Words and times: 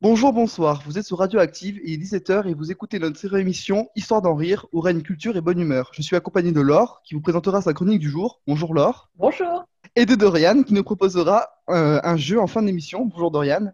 Bonjour, 0.00 0.32
bonsoir, 0.32 0.80
vous 0.86 0.96
êtes 0.96 1.06
sur 1.06 1.18
Radioactive, 1.18 1.80
il 1.82 1.94
est 1.94 1.96
17h 1.96 2.46
et 2.46 2.54
vous 2.54 2.70
écoutez 2.70 3.00
notre 3.00 3.36
émission 3.36 3.90
Histoire 3.96 4.22
d'en 4.22 4.36
rire, 4.36 4.64
où 4.70 4.78
règne 4.78 5.02
culture 5.02 5.36
et 5.36 5.40
bonne 5.40 5.58
humeur. 5.58 5.90
Je 5.92 6.02
suis 6.02 6.14
accompagné 6.14 6.52
de 6.52 6.60
Laure, 6.60 7.02
qui 7.02 7.14
vous 7.14 7.20
présentera 7.20 7.62
sa 7.62 7.72
chronique 7.72 7.98
du 7.98 8.08
jour. 8.08 8.40
Bonjour 8.46 8.74
Laure. 8.74 9.10
Bonjour. 9.16 9.64
Et 9.96 10.06
de 10.06 10.14
Dorian, 10.14 10.62
qui 10.62 10.72
nous 10.72 10.84
proposera 10.84 11.48
euh, 11.68 11.98
un 12.04 12.16
jeu 12.16 12.38
en 12.38 12.46
fin 12.46 12.62
d'émission. 12.62 13.06
Bonjour 13.06 13.32
Dorian. 13.32 13.72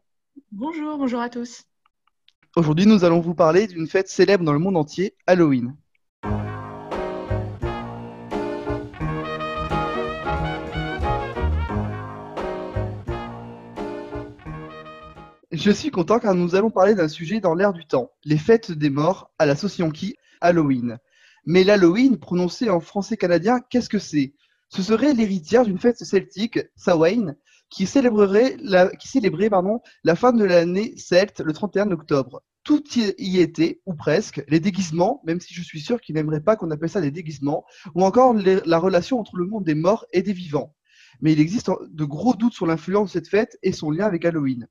Bonjour, 0.51 0.97
bonjour 0.97 1.21
à 1.21 1.29
tous. 1.29 1.65
Aujourd'hui, 2.57 2.87
nous 2.87 3.05
allons 3.05 3.21
vous 3.21 3.35
parler 3.35 3.67
d'une 3.67 3.87
fête 3.87 4.09
célèbre 4.09 4.45
dans 4.45 4.55
le 4.55 4.59
monde 4.59 4.79
entier, 4.79 5.15
Halloween. 5.27 5.77
Je 15.57 15.71
suis 15.71 15.93
content 15.93 16.19
car 16.19 16.35
nous 16.35 16.57
allons 16.57 16.73
parler 16.73 16.97
d'un 16.97 17.07
sujet 17.07 17.39
dans 17.39 17.55
l'air 17.55 17.73
du 17.73 17.87
temps, 17.87 18.11
les 18.25 18.39
fêtes 18.39 18.73
des 18.73 18.91
morts 18.91 19.31
à 19.39 19.47
la 19.47 19.55
Yankee, 19.79 20.17
Halloween. 20.41 20.99
Mais 21.47 21.63
l'Halloween, 21.63 22.19
prononcé 22.19 22.69
en 22.71 22.81
français 22.81 23.17
canadien, 23.17 23.61
qu'est-ce 23.71 23.89
que 23.89 24.01
c'est? 24.01 24.35
Ce 24.69 24.83
serait 24.83 25.13
l'héritière 25.13 25.65
d'une 25.65 25.79
fête 25.79 25.99
celtique, 25.99 26.59
Samhain, 26.75 27.37
qui 27.71 27.87
célébrerait 27.87 28.57
la, 28.59 28.91
célébrait 28.99 29.49
la 30.03 30.17
fin 30.17 30.33
de 30.33 30.43
l'année 30.43 30.97
celte 30.97 31.39
le 31.39 31.53
31 31.53 31.93
octobre. 31.93 32.43
Tout 32.65 32.83
y 32.97 33.39
était, 33.39 33.81
ou 33.87 33.95
presque, 33.95 34.43
les 34.49 34.59
déguisements, 34.59 35.23
même 35.25 35.39
si 35.39 35.55
je 35.55 35.63
suis 35.63 35.81
sûr 35.81 36.01
qu'il 36.01 36.17
n'aimerait 36.17 36.43
pas 36.43 36.57
qu'on 36.57 36.73
appelle 36.73 36.89
ça 36.89 37.01
des 37.01 37.13
déguisements, 37.13 37.65
ou 37.95 38.03
encore 38.03 38.35
la 38.35 38.79
relation 38.79 39.21
entre 39.21 39.37
le 39.37 39.47
monde 39.47 39.63
des 39.63 39.77
morts 39.77 40.05
et 40.13 40.23
des 40.23 40.33
vivants. 40.33 40.75
Mais 41.21 41.33
il 41.33 41.39
existe 41.39 41.71
de 41.89 42.05
gros 42.05 42.35
doutes 42.35 42.55
sur 42.55 42.67
l'influence 42.67 43.11
de 43.11 43.13
cette 43.13 43.29
fête 43.29 43.57
et 43.63 43.71
son 43.71 43.93
lien 43.93 44.07
avec 44.07 44.25
Halloween. 44.25 44.67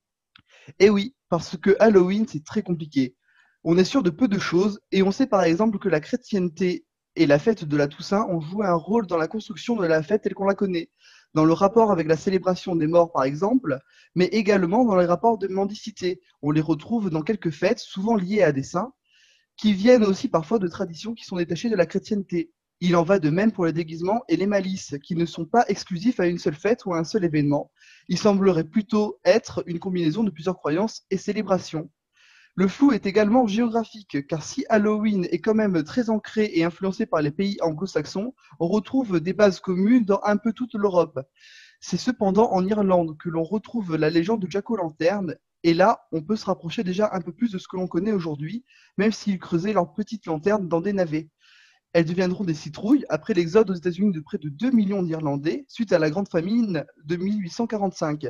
Eh 0.79 0.89
oui, 0.89 1.15
parce 1.29 1.57
que 1.57 1.75
Halloween, 1.79 2.27
c'est 2.27 2.43
très 2.43 2.63
compliqué. 2.63 3.15
On 3.63 3.77
est 3.77 3.85
sûr 3.85 4.03
de 4.03 4.09
peu 4.09 4.27
de 4.27 4.39
choses, 4.39 4.79
et 4.91 5.03
on 5.03 5.11
sait 5.11 5.27
par 5.27 5.43
exemple 5.43 5.79
que 5.79 5.89
la 5.89 5.99
chrétienté 5.99 6.85
et 7.15 7.25
la 7.25 7.39
fête 7.39 7.63
de 7.63 7.77
la 7.77 7.87
Toussaint 7.87 8.25
ont 8.29 8.41
joué 8.41 8.65
un 8.65 8.73
rôle 8.73 9.07
dans 9.07 9.17
la 9.17 9.27
construction 9.27 9.75
de 9.75 9.85
la 9.85 10.03
fête 10.03 10.23
telle 10.23 10.33
qu'on 10.33 10.45
la 10.45 10.55
connaît, 10.55 10.89
dans 11.33 11.45
le 11.45 11.53
rapport 11.53 11.91
avec 11.91 12.07
la 12.07 12.17
célébration 12.17 12.75
des 12.75 12.87
morts 12.87 13.11
par 13.11 13.23
exemple, 13.23 13.79
mais 14.15 14.25
également 14.25 14.83
dans 14.83 14.95
les 14.95 15.05
rapports 15.05 15.37
de 15.37 15.47
mendicité. 15.47 16.21
On 16.41 16.51
les 16.51 16.61
retrouve 16.61 17.09
dans 17.09 17.21
quelques 17.21 17.51
fêtes, 17.51 17.79
souvent 17.79 18.15
liées 18.15 18.43
à 18.43 18.51
des 18.51 18.63
saints, 18.63 18.93
qui 19.57 19.73
viennent 19.73 20.03
aussi 20.03 20.27
parfois 20.27 20.59
de 20.59 20.67
traditions 20.67 21.13
qui 21.13 21.25
sont 21.25 21.37
détachées 21.37 21.69
de 21.69 21.75
la 21.75 21.85
chrétienté. 21.85 22.51
Il 22.85 22.97
en 22.97 23.03
va 23.03 23.17
de 23.17 23.29
même 23.29 23.53
pour 23.53 23.65
les 23.65 23.71
déguisements 23.71 24.25
et 24.27 24.35
les 24.35 24.45
malices, 24.45 24.97
qui 25.01 25.15
ne 25.15 25.25
sont 25.25 25.45
pas 25.45 25.63
exclusifs 25.69 26.19
à 26.19 26.27
une 26.27 26.37
seule 26.37 26.53
fête 26.53 26.85
ou 26.85 26.93
à 26.93 26.97
un 26.97 27.05
seul 27.05 27.23
événement. 27.23 27.71
Il 28.09 28.17
semblerait 28.17 28.65
plutôt 28.65 29.21
être 29.23 29.63
une 29.67 29.79
combinaison 29.79 30.21
de 30.21 30.29
plusieurs 30.29 30.57
croyances 30.57 31.05
et 31.09 31.15
célébrations. 31.15 31.89
Le 32.55 32.67
flou 32.67 32.91
est 32.91 33.05
également 33.05 33.47
géographique, 33.47 34.27
car 34.27 34.43
si 34.43 34.65
Halloween 34.67 35.25
est 35.31 35.39
quand 35.39 35.53
même 35.53 35.81
très 35.83 36.09
ancré 36.09 36.51
et 36.55 36.65
influencé 36.65 37.05
par 37.05 37.21
les 37.21 37.31
pays 37.31 37.57
anglo-saxons, 37.61 38.35
on 38.59 38.67
retrouve 38.67 39.21
des 39.21 39.31
bases 39.31 39.61
communes 39.61 40.03
dans 40.03 40.19
un 40.25 40.35
peu 40.35 40.51
toute 40.51 40.73
l'Europe. 40.73 41.21
C'est 41.79 41.95
cependant 41.95 42.51
en 42.51 42.67
Irlande 42.67 43.17
que 43.17 43.29
l'on 43.29 43.43
retrouve 43.43 43.95
la 43.95 44.09
légende 44.09 44.41
de 44.41 44.51
Jack 44.51 44.69
O'Lantern, 44.69 45.37
et 45.63 45.73
là, 45.73 46.01
on 46.11 46.21
peut 46.21 46.35
se 46.35 46.47
rapprocher 46.47 46.83
déjà 46.83 47.09
un 47.13 47.21
peu 47.21 47.31
plus 47.31 47.53
de 47.53 47.57
ce 47.57 47.69
que 47.69 47.77
l'on 47.77 47.87
connaît 47.87 48.11
aujourd'hui, 48.11 48.65
même 48.97 49.13
s'ils 49.13 49.39
creusaient 49.39 49.71
leurs 49.71 49.93
petites 49.93 50.25
lanternes 50.25 50.67
dans 50.67 50.81
des 50.81 50.91
navets. 50.91 51.29
Elles 51.93 52.05
deviendront 52.05 52.43
des 52.43 52.55
citrouilles 52.55 53.05
après 53.09 53.35
l'exode 53.35 53.69
aux 53.69 53.75
États-Unis 53.75 54.11
de 54.11 54.19
près 54.19 54.39
de 54.39 54.49
2 54.49 54.71
millions 54.71 55.03
d'Irlandais 55.03 55.65
suite 55.67 55.93
à 55.93 55.99
la 55.99 56.09
grande 56.09 56.27
famine 56.27 56.85
de 57.05 57.15
1845. 57.15 58.27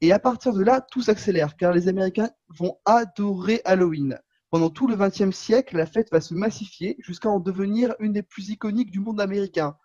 Et 0.00 0.12
à 0.12 0.20
partir 0.20 0.52
de 0.52 0.62
là, 0.62 0.80
tout 0.80 1.02
s'accélère 1.02 1.56
car 1.56 1.72
les 1.72 1.88
Américains 1.88 2.30
vont 2.48 2.78
adorer 2.84 3.60
Halloween. 3.64 4.18
Pendant 4.50 4.70
tout 4.70 4.86
le 4.86 4.96
XXe 4.96 5.36
siècle, 5.36 5.76
la 5.76 5.86
fête 5.86 6.10
va 6.12 6.20
se 6.20 6.34
massifier 6.34 6.96
jusqu'à 7.00 7.28
en 7.28 7.40
devenir 7.40 7.94
une 7.98 8.12
des 8.12 8.22
plus 8.22 8.50
iconiques 8.50 8.90
du 8.90 9.00
monde 9.00 9.20
américain. 9.20 9.76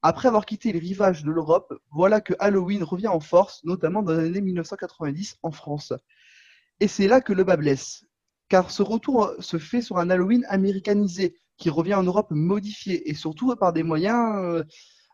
Après 0.00 0.28
avoir 0.28 0.46
quitté 0.46 0.72
les 0.72 0.78
rivages 0.78 1.24
de 1.24 1.30
l'Europe, 1.30 1.74
voilà 1.90 2.20
que 2.20 2.32
Halloween 2.38 2.82
revient 2.84 3.08
en 3.08 3.20
force, 3.20 3.62
notamment 3.64 4.02
dans 4.02 4.14
les 4.14 4.28
années 4.28 4.40
1990 4.40 5.38
en 5.42 5.50
France. 5.50 5.92
Et 6.80 6.88
c'est 6.88 7.06
là 7.06 7.20
que 7.20 7.32
le 7.32 7.44
bas 7.44 7.56
blesse, 7.56 8.04
car 8.48 8.70
ce 8.70 8.82
retour 8.82 9.32
se 9.40 9.58
fait 9.58 9.82
sur 9.82 9.98
un 9.98 10.10
Halloween 10.10 10.44
américanisé, 10.48 11.36
qui 11.62 11.70
revient 11.70 11.94
en 11.94 12.02
Europe 12.02 12.32
modifié 12.32 13.08
et 13.08 13.14
surtout 13.14 13.54
par 13.54 13.72
des 13.72 13.84
moyens 13.84 14.34
euh, 14.36 14.64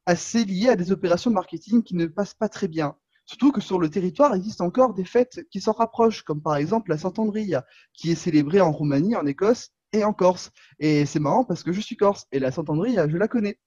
assez 0.06 0.46
liés 0.46 0.70
à 0.70 0.76
des 0.76 0.92
opérations 0.92 1.30
de 1.30 1.34
marketing 1.34 1.82
qui 1.82 1.94
ne 1.94 2.06
passent 2.06 2.32
pas 2.32 2.48
très 2.48 2.68
bien. 2.68 2.96
Surtout 3.26 3.52
que 3.52 3.60
sur 3.60 3.78
le 3.78 3.90
territoire, 3.90 4.34
il 4.34 4.38
existe 4.38 4.62
encore 4.62 4.94
des 4.94 5.04
fêtes 5.04 5.46
qui 5.50 5.60
s'en 5.60 5.72
rapprochent, 5.72 6.22
comme 6.22 6.40
par 6.40 6.56
exemple 6.56 6.88
la 6.88 6.96
Saint-André, 6.96 7.50
qui 7.92 8.10
est 8.10 8.14
célébrée 8.14 8.62
en 8.62 8.72
Roumanie, 8.72 9.14
en 9.14 9.26
Écosse 9.26 9.72
et 9.92 10.04
en 10.04 10.14
Corse. 10.14 10.50
Et 10.78 11.04
c'est 11.04 11.20
marrant 11.20 11.44
parce 11.44 11.62
que 11.62 11.70
je 11.70 11.82
suis 11.82 11.96
corse 11.96 12.24
et 12.32 12.38
la 12.38 12.50
Saint-André, 12.50 12.94
je 12.94 13.18
la 13.18 13.28
connais. 13.28 13.58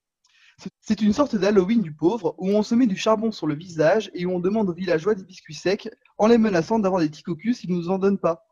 C'est 0.80 1.02
une 1.02 1.14
sorte 1.14 1.36
d'Halloween 1.36 1.84
du 1.84 1.94
pauvre 1.94 2.34
où 2.40 2.50
on 2.50 2.64
se 2.64 2.74
met 2.74 2.88
du 2.88 2.98
charbon 2.98 3.32
sur 3.32 3.46
le 3.46 3.54
visage 3.54 4.10
et 4.16 4.26
où 4.26 4.32
on 4.32 4.40
demande 4.40 4.70
aux 4.70 4.74
villageois 4.74 5.14
des 5.14 5.24
biscuits 5.24 5.54
secs 5.54 5.88
en 6.18 6.26
les 6.26 6.40
menaçant 6.40 6.80
d'avoir 6.80 7.00
des 7.00 7.10
petits 7.10 7.22
cocus 7.22 7.60
s'ils 7.60 7.70
ne 7.70 7.76
nous 7.76 7.90
en 7.90 8.00
donnent 8.00 8.20
pas. 8.20 8.44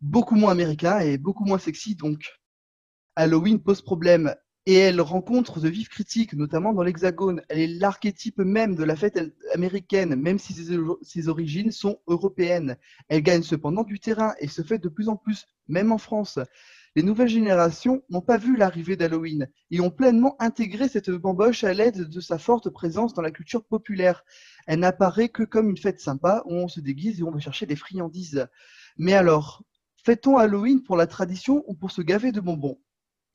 Beaucoup 0.00 0.36
moins 0.36 0.52
américain 0.52 1.00
et 1.00 1.18
beaucoup 1.18 1.44
moins 1.44 1.58
sexy 1.58 1.96
donc. 1.96 2.38
Halloween 3.18 3.58
pose 3.58 3.82
problème 3.82 4.32
et 4.64 4.74
elle 4.74 5.00
rencontre 5.00 5.58
de 5.58 5.68
vives 5.68 5.88
critiques, 5.88 6.34
notamment 6.34 6.72
dans 6.72 6.84
l'Hexagone. 6.84 7.42
Elle 7.48 7.58
est 7.58 7.66
l'archétype 7.66 8.38
même 8.38 8.76
de 8.76 8.84
la 8.84 8.94
fête 8.94 9.18
américaine, 9.52 10.14
même 10.14 10.38
si 10.38 10.52
ses, 10.52 11.28
origines 11.28 11.72
sont 11.72 11.98
européennes. 12.06 12.76
Elle 13.08 13.22
gagne 13.22 13.42
cependant 13.42 13.82
du 13.82 13.98
terrain 13.98 14.34
et 14.38 14.46
se 14.46 14.62
fait 14.62 14.78
de 14.78 14.88
plus 14.88 15.08
en 15.08 15.16
plus, 15.16 15.46
même 15.66 15.90
en 15.90 15.98
France. 15.98 16.38
Les 16.94 17.02
nouvelles 17.02 17.28
générations 17.28 18.04
n'ont 18.08 18.20
pas 18.20 18.36
vu 18.36 18.56
l'arrivée 18.56 18.94
d'Halloween 18.94 19.48
et 19.72 19.80
ont 19.80 19.90
pleinement 19.90 20.36
intégré 20.38 20.88
cette 20.88 21.10
bamboche 21.10 21.64
à 21.64 21.74
l'aide 21.74 22.08
de 22.08 22.20
sa 22.20 22.38
forte 22.38 22.70
présence 22.70 23.14
dans 23.14 23.22
la 23.22 23.32
culture 23.32 23.64
populaire. 23.64 24.22
Elle 24.68 24.78
n'apparaît 24.78 25.28
que 25.28 25.42
comme 25.42 25.70
une 25.70 25.76
fête 25.76 25.98
sympa 25.98 26.44
où 26.46 26.54
on 26.54 26.68
se 26.68 26.78
déguise 26.78 27.18
et 27.18 27.24
on 27.24 27.32
va 27.32 27.40
chercher 27.40 27.66
des 27.66 27.74
friandises. 27.74 28.46
Mais 28.96 29.14
alors, 29.14 29.64
fait-on 30.04 30.36
Halloween 30.36 30.84
pour 30.84 30.96
la 30.96 31.08
tradition 31.08 31.64
ou 31.66 31.74
pour 31.74 31.90
se 31.90 32.00
gaver 32.00 32.30
de 32.30 32.40
bonbons? 32.40 32.78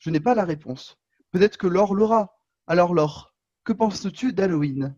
Je 0.03 0.09
n'ai 0.09 0.19
pas 0.19 0.35
la 0.35 0.43
réponse. 0.43 0.97
Peut-être 1.31 1.57
que 1.57 1.65
Laure 1.65 1.95
l'aura. 1.95 2.35
Alors 2.67 2.93
Laure, 2.93 3.33
que 3.63 3.71
penses-tu 3.71 4.33
d'Halloween? 4.33 4.93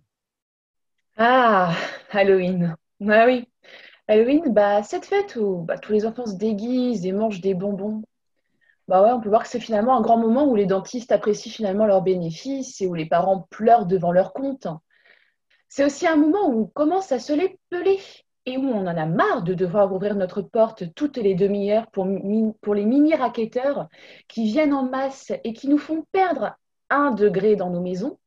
Ah, 1.16 1.76
Halloween. 2.10 2.76
Ah 3.08 3.26
oui. 3.28 3.48
Halloween, 4.08 4.52
bah, 4.52 4.82
cette 4.82 5.06
fête 5.06 5.36
où 5.36 5.58
bah, 5.58 5.78
tous 5.78 5.92
les 5.92 6.08
enfants 6.08 6.26
se 6.26 6.34
déguisent 6.34 7.06
et 7.06 7.12
mangent 7.12 7.42
des 7.42 7.54
bonbons. 7.54 8.02
Bah 8.88 9.04
ouais, 9.04 9.12
on 9.12 9.22
peut 9.22 9.30
voir 9.30 9.44
que 9.44 9.48
c'est 9.48 9.60
finalement 9.60 9.96
un 9.96 10.02
grand 10.02 10.18
moment 10.18 10.48
où 10.48 10.56
les 10.56 10.66
dentistes 10.66 11.12
apprécient 11.12 11.52
finalement 11.52 11.86
leurs 11.86 12.02
bénéfices 12.02 12.82
et 12.82 12.88
où 12.88 12.96
les 12.96 13.06
parents 13.06 13.46
pleurent 13.52 13.86
devant 13.86 14.12
leur 14.12 14.34
compte. 14.34 14.68
C'est 15.70 15.86
aussi 15.86 16.08
un 16.08 16.16
moment 16.16 16.50
où 16.50 16.64
on 16.64 16.66
commence 16.66 17.12
à 17.12 17.20
se 17.20 17.34
les 17.34 17.60
peler 17.70 18.00
et 18.46 18.58
où 18.58 18.68
on 18.68 18.86
en 18.86 18.98
a 18.98 19.06
marre 19.06 19.44
de 19.44 19.54
devoir 19.54 19.94
ouvrir 19.94 20.16
notre 20.16 20.42
porte 20.42 20.94
toutes 20.94 21.18
les 21.18 21.36
demi-heures 21.36 21.88
pour, 21.88 22.06
les 22.06 22.86
mini-raquetteurs 22.86 23.88
qui 24.28 24.46
viennent 24.46 24.74
en 24.74 24.84
masse 24.84 25.32
et 25.44 25.54
qui 25.54 25.68
nous 25.68 25.78
font 25.78 26.06
perdre 26.12 26.56
un 26.90 27.12
degré 27.12 27.56
dans 27.56 27.70
nos 27.70 27.82
maisons. 27.82 28.20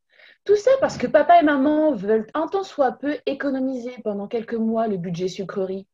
Tout 0.44 0.56
ça 0.56 0.70
parce 0.80 0.96
que 0.96 1.06
papa 1.06 1.40
et 1.40 1.44
maman 1.44 1.92
veulent 1.92 2.26
un 2.34 2.46
temps 2.48 2.64
soit 2.64 2.92
peu 2.92 3.18
économiser 3.26 3.92
pendant 4.02 4.26
quelques 4.26 4.54
mois 4.54 4.88
le 4.88 4.96
budget 4.96 5.28
sucrerie. 5.28 5.86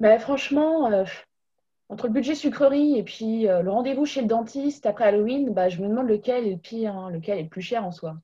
Mais 0.00 0.18
franchement, 0.18 0.90
euh, 0.92 1.04
entre 1.88 2.08
le 2.08 2.12
budget 2.12 2.34
sucrerie 2.34 2.98
et 2.98 3.02
puis 3.02 3.48
euh, 3.48 3.62
le 3.62 3.70
rendez-vous 3.70 4.04
chez 4.04 4.20
le 4.20 4.26
dentiste 4.26 4.84
après 4.84 5.04
Halloween, 5.04 5.54
bah, 5.54 5.68
je 5.68 5.80
me 5.80 5.88
demande 5.88 6.08
lequel 6.08 6.46
est 6.46 6.56
pire, 6.56 6.94
hein, 6.96 7.10
lequel 7.10 7.38
est 7.38 7.44
le 7.44 7.48
plus 7.48 7.62
cher 7.62 7.84
en 7.84 7.92
soi. 7.92 8.16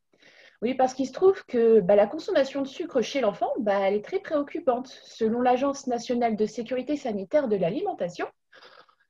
Oui, 0.62 0.74
parce 0.74 0.94
qu'il 0.94 1.08
se 1.08 1.12
trouve 1.12 1.44
que 1.46 1.80
bah, 1.80 1.96
la 1.96 2.06
consommation 2.06 2.62
de 2.62 2.68
sucre 2.68 3.02
chez 3.02 3.20
l'enfant, 3.20 3.50
bah, 3.58 3.80
elle 3.80 3.94
est 3.94 4.04
très 4.04 4.20
préoccupante, 4.20 4.86
selon 5.02 5.40
l'Agence 5.42 5.88
nationale 5.88 6.36
de 6.36 6.46
sécurité 6.46 6.96
sanitaire 6.96 7.48
de 7.48 7.56
l'alimentation, 7.56 8.28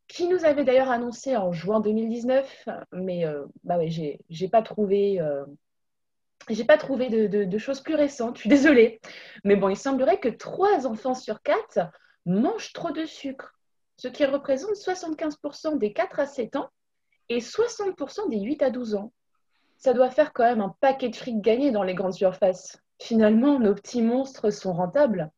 qui 0.08 0.28
nous 0.28 0.46
avait 0.46 0.64
d'ailleurs 0.64 0.90
annoncé 0.90 1.36
en 1.36 1.52
juin 1.52 1.80
2019, 1.80 2.68
mais 2.92 3.26
euh, 3.26 3.44
bah 3.64 3.76
pas 4.50 4.62
trouvé, 4.62 5.20
euh, 5.20 5.44
pas 6.66 6.78
trouvé 6.78 7.10
de, 7.10 7.44
de, 7.44 7.58
choses 7.58 7.80
plus 7.80 7.96
récentes, 7.96 8.36
je 8.36 8.40
suis 8.40 8.50
désolée. 8.50 9.00
Mais 9.44 9.56
bon, 9.56 9.68
il 9.68 9.76
semblerait 9.76 10.20
que 10.20 10.30
3 10.30 10.86
enfants 10.86 11.14
sur 11.14 11.42
4 11.42 11.80
mangent 12.24 12.72
trop 12.72 12.92
de 12.92 13.04
sucre, 13.04 13.52
ce 13.98 14.08
qui 14.08 14.24
représente 14.24 14.74
75% 14.74 15.76
des 15.76 15.92
4 15.92 16.18
à 16.18 16.26
7 16.26 16.56
ans 16.56 16.70
et 17.28 17.40
60% 17.40 18.30
des 18.30 18.40
8 18.40 18.62
à 18.62 18.70
12 18.70 18.94
ans 18.94 19.12
ça 19.82 19.94
doit 19.94 20.10
faire 20.10 20.32
quand 20.32 20.44
même 20.44 20.60
un 20.60 20.74
paquet 20.80 21.08
de 21.08 21.16
fric 21.16 21.40
gagné 21.40 21.72
dans 21.72 21.82
les 21.82 21.94
grandes 21.94 22.14
surfaces. 22.14 22.80
Finalement, 23.00 23.58
nos 23.58 23.74
petits 23.74 24.00
monstres 24.00 24.50
sont 24.50 24.72
rentables. 24.72 25.28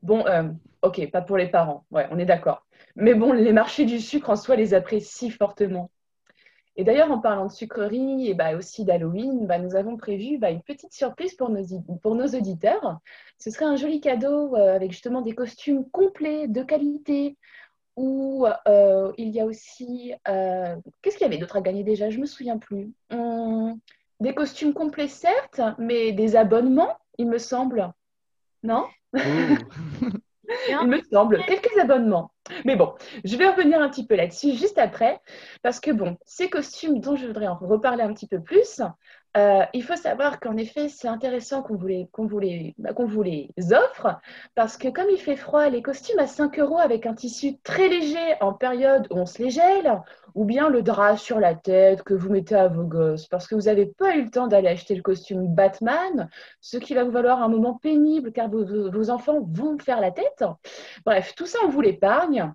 Bon, 0.00 0.26
euh, 0.26 0.44
ok, 0.80 1.10
pas 1.10 1.20
pour 1.20 1.36
les 1.36 1.48
parents, 1.48 1.84
ouais, 1.90 2.08
on 2.10 2.18
est 2.18 2.24
d'accord. 2.24 2.64
Mais 2.96 3.12
bon, 3.12 3.32
les 3.32 3.52
marchés 3.52 3.84
du 3.84 4.00
sucre 4.00 4.30
en 4.30 4.36
soi 4.36 4.56
les 4.56 4.72
apprécient 4.72 5.30
fortement. 5.30 5.90
Et 6.76 6.84
d'ailleurs, 6.84 7.10
en 7.10 7.18
parlant 7.18 7.44
de 7.44 7.52
sucreries 7.52 8.28
et 8.28 8.34
bah, 8.34 8.56
aussi 8.56 8.86
d'Halloween, 8.86 9.46
bah, 9.46 9.58
nous 9.58 9.76
avons 9.76 9.98
prévu 9.98 10.38
bah, 10.38 10.50
une 10.50 10.62
petite 10.62 10.94
surprise 10.94 11.34
pour 11.34 11.50
nos, 11.50 11.62
pour 12.02 12.14
nos 12.14 12.28
auditeurs. 12.28 12.98
Ce 13.36 13.50
serait 13.50 13.66
un 13.66 13.76
joli 13.76 14.00
cadeau 14.00 14.56
euh, 14.56 14.74
avec 14.74 14.90
justement 14.90 15.20
des 15.20 15.34
costumes 15.34 15.84
complets, 15.90 16.48
de 16.48 16.62
qualité, 16.62 17.36
où 17.96 18.46
euh, 18.68 19.12
il 19.18 19.28
y 19.28 19.40
a 19.40 19.44
aussi... 19.44 20.14
euh, 20.28 20.76
Qu'est-ce 21.00 21.16
qu'il 21.16 21.26
y 21.26 21.28
avait 21.30 21.38
d'autre 21.38 21.56
à 21.56 21.60
gagner 21.60 21.84
déjà? 21.84 22.10
Je 22.10 22.16
ne 22.16 22.22
me 22.22 22.26
souviens 22.26 22.58
plus. 22.58 22.92
Hum, 23.10 23.78
des 24.20 24.34
costumes 24.34 24.74
complets, 24.74 25.08
certes, 25.08 25.60
mais 25.78 26.12
des 26.12 26.36
abonnements, 26.36 26.96
il 27.18 27.28
me 27.28 27.38
semble. 27.38 27.92
Non? 28.62 28.86
Oh. 29.14 29.18
Il 30.68 30.88
me 30.88 31.00
semble, 31.10 31.42
quelques 31.46 31.78
abonnements. 31.78 32.30
Mais 32.64 32.76
bon, 32.76 32.94
je 33.24 33.36
vais 33.36 33.48
revenir 33.48 33.80
un 33.80 33.88
petit 33.88 34.06
peu 34.06 34.16
là-dessus 34.16 34.52
juste 34.52 34.76
après, 34.76 35.20
parce 35.62 35.80
que 35.80 35.90
bon, 35.90 36.18
ces 36.26 36.50
costumes 36.50 37.00
dont 37.00 37.16
je 37.16 37.26
voudrais 37.26 37.46
en 37.46 37.56
reparler 37.56 38.02
un 38.02 38.12
petit 38.12 38.26
peu 38.26 38.40
plus, 38.40 38.82
euh, 39.36 39.64
il 39.72 39.82
faut 39.82 39.96
savoir 39.96 40.40
qu'en 40.40 40.56
effet, 40.56 40.88
c'est 40.88 41.08
intéressant 41.08 41.62
qu'on 41.62 41.76
vous, 41.76 41.86
les, 41.86 42.08
qu'on, 42.12 42.26
vous 42.26 42.38
les, 42.40 42.74
bah, 42.78 42.90
offre, 43.72 44.20
parce 44.54 44.76
que 44.76 44.88
comme 44.88 45.08
il 45.10 45.18
fait 45.18 45.36
froid, 45.36 45.68
les 45.68 45.80
costumes 45.80 46.18
à 46.18 46.26
5 46.26 46.58
euros 46.58 46.78
avec 46.78 47.06
un 47.06 47.14
tissu 47.14 47.58
très 47.62 47.88
léger 47.88 48.34
en 48.40 48.52
période 48.52 49.06
où 49.10 49.16
on 49.18 49.26
se 49.26 49.42
les 49.42 49.50
gèle, 49.50 50.00
ou 50.34 50.44
bien 50.44 50.68
le 50.68 50.82
drap 50.82 51.16
sur 51.16 51.40
la 51.40 51.54
tête 51.54 52.02
que 52.02 52.14
vous 52.14 52.30
mettez 52.30 52.54
à 52.54 52.68
vos 52.68 52.84
gosses, 52.84 53.26
parce 53.26 53.46
que 53.46 53.54
vous 53.54 53.62
n'avez 53.62 53.86
pas 53.86 54.16
eu 54.16 54.24
le 54.24 54.30
temps 54.30 54.48
d'aller 54.48 54.68
acheter 54.68 54.94
le 54.94 55.02
costume 55.02 55.46
Batman, 55.46 56.28
ce 56.60 56.76
qui 56.76 56.94
va 56.94 57.04
vous 57.04 57.10
valoir 57.10 57.42
un 57.42 57.48
moment 57.48 57.74
pénible 57.74 58.32
car 58.32 58.48
vos 58.50 59.10
enfants 59.10 59.40
vont 59.50 59.78
faire 59.78 60.00
la 60.00 60.10
tête. 60.10 60.44
Bref, 61.06 61.34
tout 61.34 61.46
ça, 61.46 61.58
on 61.64 61.68
vous 61.68 61.80
l'épargne, 61.80 62.52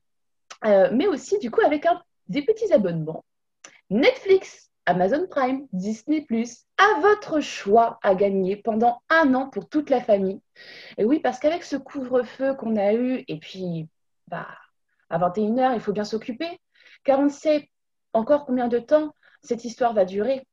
Euh, 0.65 0.89
mais 0.91 1.05
aussi 1.05 1.37
du 1.37 1.51
coup 1.51 1.61
avec 1.61 1.85
un- 1.85 2.01
des 2.29 2.41
petits 2.41 2.73
abonnements. 2.73 3.23
Netflix, 3.91 4.71
Amazon 4.87 5.27
Prime, 5.29 5.67
Disney⁇ 5.73 6.25
à 6.77 7.01
votre 7.01 7.41
choix 7.41 7.99
à 8.01 8.15
gagner 8.15 8.55
pendant 8.55 9.01
un 9.09 9.33
an 9.33 9.49
pour 9.49 9.67
toute 9.67 9.89
la 9.89 9.99
famille. 9.99 10.39
Et 10.97 11.03
oui, 11.03 11.19
parce 11.19 11.39
qu'avec 11.39 11.65
ce 11.65 11.75
couvre-feu 11.75 12.55
qu'on 12.55 12.77
a 12.77 12.93
eu, 12.93 13.25
et 13.27 13.37
puis 13.37 13.89
bah, 14.27 14.47
à 15.09 15.19
21h, 15.19 15.73
il 15.73 15.81
faut 15.81 15.91
bien 15.91 16.05
s'occuper, 16.05 16.61
car 17.03 17.19
on 17.19 17.25
ne 17.25 17.29
sait 17.29 17.69
encore 18.13 18.45
combien 18.45 18.69
de 18.69 18.79
temps 18.79 19.13
cette 19.41 19.65
histoire 19.65 19.93
va 19.93 20.05
durer. 20.05 20.47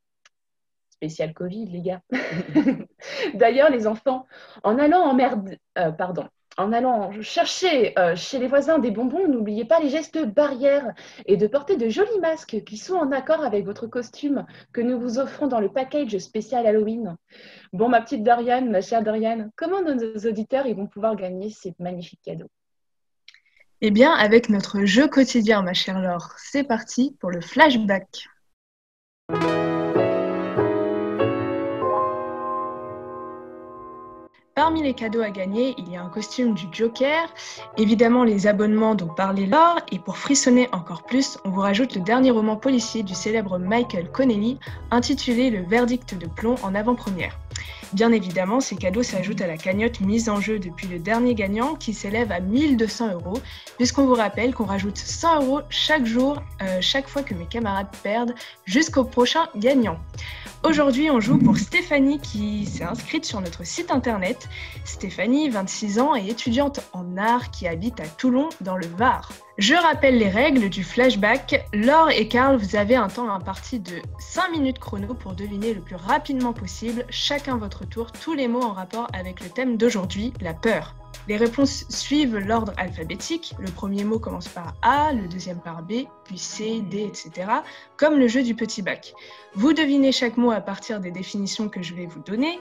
Spécial 0.90 1.32
Covid, 1.32 1.66
les 1.66 1.82
gars. 1.82 2.00
D'ailleurs, 3.34 3.70
les 3.70 3.86
enfants, 3.86 4.26
en 4.64 4.80
allant 4.80 5.02
en 5.02 5.14
merde, 5.14 5.56
euh, 5.78 5.92
pardon, 5.92 6.28
en 6.56 6.72
allant 6.72 7.10
chercher 7.20 7.98
euh, 7.98 8.14
chez 8.16 8.38
les 8.38 8.46
voisins 8.46 8.78
des 8.78 8.90
bonbons, 8.90 9.28
n'oubliez 9.28 9.64
pas 9.64 9.80
les 9.80 9.88
gestes 9.88 10.24
barrières 10.24 10.92
et 11.26 11.36
de 11.36 11.46
porter 11.46 11.76
de 11.76 11.88
jolis 11.88 12.20
masques 12.20 12.62
qui 12.64 12.76
sont 12.76 12.94
en 12.94 13.12
accord 13.12 13.44
avec 13.44 13.64
votre 13.64 13.86
costume 13.86 14.46
que 14.72 14.80
nous 14.80 14.98
vous 14.98 15.18
offrons 15.18 15.46
dans 15.46 15.60
le 15.60 15.68
package 15.68 16.16
spécial 16.18 16.66
Halloween. 16.66 17.16
Bon, 17.72 17.88
ma 17.88 18.00
petite 18.00 18.22
Doriane, 18.22 18.70
ma 18.70 18.80
chère 18.80 19.02
Doriane, 19.02 19.50
comment 19.56 19.82
nos 19.82 19.96
auditeurs 20.28 20.66
vont 20.74 20.86
pouvoir 20.86 21.16
gagner 21.16 21.50
ces 21.50 21.74
magnifiques 21.78 22.22
cadeaux? 22.22 22.50
Eh 23.80 23.90
bien, 23.90 24.12
avec 24.12 24.48
notre 24.48 24.84
jeu 24.84 25.08
quotidien, 25.08 25.62
ma 25.62 25.74
chère 25.74 26.00
Laure, 26.00 26.32
c'est 26.38 26.64
parti 26.64 27.16
pour 27.20 27.30
le 27.30 27.40
flashback. 27.40 28.28
Parmi 34.54 34.84
les 34.84 34.94
cadeaux 34.94 35.20
à 35.20 35.30
gagner, 35.30 35.74
il 35.78 35.90
y 35.90 35.96
a 35.96 36.02
un 36.04 36.08
costume 36.08 36.54
du 36.54 36.66
Joker, 36.70 37.28
évidemment 37.76 38.22
les 38.22 38.46
abonnements 38.46 38.94
dont 38.94 39.08
parlait 39.08 39.46
Laure, 39.46 39.80
et 39.90 39.98
pour 39.98 40.16
frissonner 40.16 40.68
encore 40.70 41.02
plus, 41.02 41.38
on 41.44 41.50
vous 41.50 41.60
rajoute 41.60 41.96
le 41.96 42.00
dernier 42.00 42.30
roman 42.30 42.54
policier 42.54 43.02
du 43.02 43.16
célèbre 43.16 43.58
Michael 43.58 44.12
Connelly, 44.12 44.60
intitulé 44.92 45.50
Le 45.50 45.62
verdict 45.62 46.16
de 46.16 46.26
plomb 46.26 46.54
en 46.62 46.76
avant-première. 46.76 47.36
Bien 47.92 48.10
évidemment, 48.10 48.60
ces 48.60 48.76
cadeaux 48.76 49.02
s'ajoutent 49.02 49.40
à 49.40 49.46
la 49.46 49.56
cagnotte 49.56 50.00
mise 50.00 50.28
en 50.28 50.40
jeu 50.40 50.58
depuis 50.58 50.88
le 50.88 50.98
dernier 50.98 51.34
gagnant 51.34 51.74
qui 51.74 51.94
s'élève 51.94 52.32
à 52.32 52.40
1200 52.40 53.12
euros, 53.12 53.38
puisqu'on 53.76 54.06
vous 54.06 54.14
rappelle 54.14 54.54
qu'on 54.54 54.64
rajoute 54.64 54.98
100 54.98 55.42
euros 55.42 55.60
chaque 55.70 56.04
jour, 56.04 56.42
euh, 56.62 56.78
chaque 56.80 57.08
fois 57.08 57.22
que 57.22 57.34
mes 57.34 57.46
camarades 57.46 57.94
perdent, 58.02 58.34
jusqu'au 58.64 59.04
prochain 59.04 59.46
gagnant. 59.56 59.98
Aujourd'hui, 60.64 61.10
on 61.10 61.20
joue 61.20 61.38
pour 61.38 61.58
Stéphanie 61.58 62.18
qui 62.18 62.64
s'est 62.64 62.84
inscrite 62.84 63.26
sur 63.26 63.40
notre 63.42 63.64
site 63.64 63.90
internet. 63.90 64.48
Stéphanie, 64.84 65.50
26 65.50 65.98
ans, 65.98 66.14
est 66.14 66.26
étudiante 66.26 66.80
en 66.94 67.18
art 67.18 67.50
qui 67.50 67.68
habite 67.68 68.00
à 68.00 68.06
Toulon 68.06 68.48
dans 68.62 68.76
le 68.76 68.86
Var. 68.86 69.30
Je 69.56 69.76
rappelle 69.76 70.18
les 70.18 70.28
règles 70.28 70.68
du 70.68 70.82
flashback. 70.82 71.68
Laure 71.72 72.10
et 72.10 72.26
Karl, 72.26 72.56
vous 72.56 72.74
avez 72.74 72.96
un 72.96 73.06
temps 73.06 73.30
imparti 73.30 73.78
de 73.78 74.02
5 74.18 74.50
minutes 74.50 74.80
chrono 74.80 75.14
pour 75.14 75.34
deviner 75.34 75.72
le 75.74 75.80
plus 75.80 75.94
rapidement 75.94 76.52
possible, 76.52 77.06
chacun 77.08 77.56
votre 77.56 77.86
tour, 77.86 78.10
tous 78.10 78.34
les 78.34 78.48
mots 78.48 78.64
en 78.64 78.72
rapport 78.72 79.06
avec 79.12 79.40
le 79.40 79.48
thème 79.48 79.76
d'aujourd'hui, 79.76 80.32
la 80.40 80.54
peur. 80.54 80.96
Les 81.28 81.36
réponses 81.36 81.86
suivent 81.88 82.36
l'ordre 82.36 82.72
alphabétique. 82.76 83.54
Le 83.60 83.70
premier 83.70 84.02
mot 84.02 84.18
commence 84.18 84.48
par 84.48 84.74
A, 84.82 85.12
le 85.12 85.28
deuxième 85.28 85.60
par 85.60 85.82
B, 85.82 86.04
puis 86.24 86.36
C, 86.36 86.82
D, 86.90 87.04
etc. 87.04 87.48
Comme 87.96 88.18
le 88.18 88.26
jeu 88.26 88.42
du 88.42 88.56
petit 88.56 88.82
bac. 88.82 89.14
Vous 89.54 89.72
devinez 89.72 90.10
chaque 90.10 90.36
mot 90.36 90.50
à 90.50 90.60
partir 90.60 90.98
des 90.98 91.12
définitions 91.12 91.68
que 91.68 91.80
je 91.80 91.94
vais 91.94 92.06
vous 92.06 92.20
donner. 92.20 92.58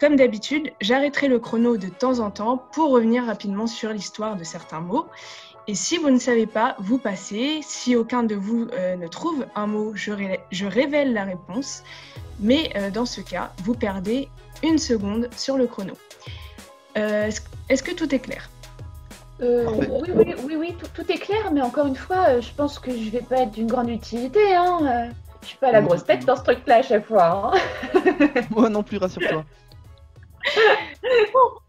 Comme 0.00 0.16
d'habitude, 0.16 0.70
j'arrêterai 0.80 1.28
le 1.28 1.38
chrono 1.38 1.76
de 1.76 1.88
temps 1.88 2.20
en 2.20 2.30
temps 2.30 2.56
pour 2.72 2.90
revenir 2.90 3.24
rapidement 3.26 3.66
sur 3.66 3.90
l'histoire 3.92 4.34
de 4.36 4.44
certains 4.44 4.80
mots. 4.80 5.06
Et 5.68 5.74
si 5.74 5.98
vous 5.98 6.08
ne 6.10 6.18
savez 6.18 6.46
pas, 6.46 6.74
vous 6.78 6.96
passez. 6.98 7.60
Si 7.62 7.94
aucun 7.94 8.22
de 8.22 8.34
vous 8.34 8.66
euh, 8.72 8.96
ne 8.96 9.06
trouve 9.08 9.46
un 9.54 9.66
mot, 9.66 9.92
je, 9.94 10.10
ré- 10.10 10.40
je 10.50 10.64
révèle 10.66 11.12
la 11.12 11.24
réponse. 11.24 11.82
Mais 12.40 12.70
euh, 12.76 12.90
dans 12.90 13.04
ce 13.04 13.20
cas, 13.20 13.52
vous 13.62 13.74
perdez 13.74 14.28
une 14.62 14.78
seconde 14.78 15.28
sur 15.36 15.58
le 15.58 15.66
chrono. 15.66 15.92
Euh, 16.96 17.30
Est-ce 17.68 17.82
que 17.82 17.92
tout 17.92 18.12
est 18.14 18.18
clair? 18.20 18.48
Euh, 19.42 19.66
oui, 20.02 20.10
oui, 20.14 20.34
oui, 20.44 20.56
oui, 20.56 20.74
tout, 20.78 20.86
tout 20.94 21.12
est 21.12 21.18
clair, 21.18 21.50
mais 21.52 21.60
encore 21.62 21.86
une 21.86 21.96
fois, 21.96 22.26
euh, 22.30 22.40
je 22.40 22.50
pense 22.54 22.78
que 22.78 22.90
je 22.90 23.10
vais 23.10 23.20
pas 23.22 23.42
être 23.42 23.52
d'une 23.52 23.66
grande 23.68 23.90
utilité. 23.90 24.54
Hein. 24.54 24.78
euh, 24.82 25.10
Je 25.42 25.48
suis 25.48 25.58
pas 25.58 25.72
la 25.72 25.82
grosse 25.82 26.04
tête 26.04 26.24
dans 26.24 26.36
ce 26.36 26.42
truc-là 26.42 26.76
à 26.76 26.82
chaque 26.82 27.06
fois. 27.06 27.52
hein. 27.54 28.00
Moi 28.50 28.68
non 28.70 28.82
plus, 28.82 28.96
rassure-toi. 28.96 29.44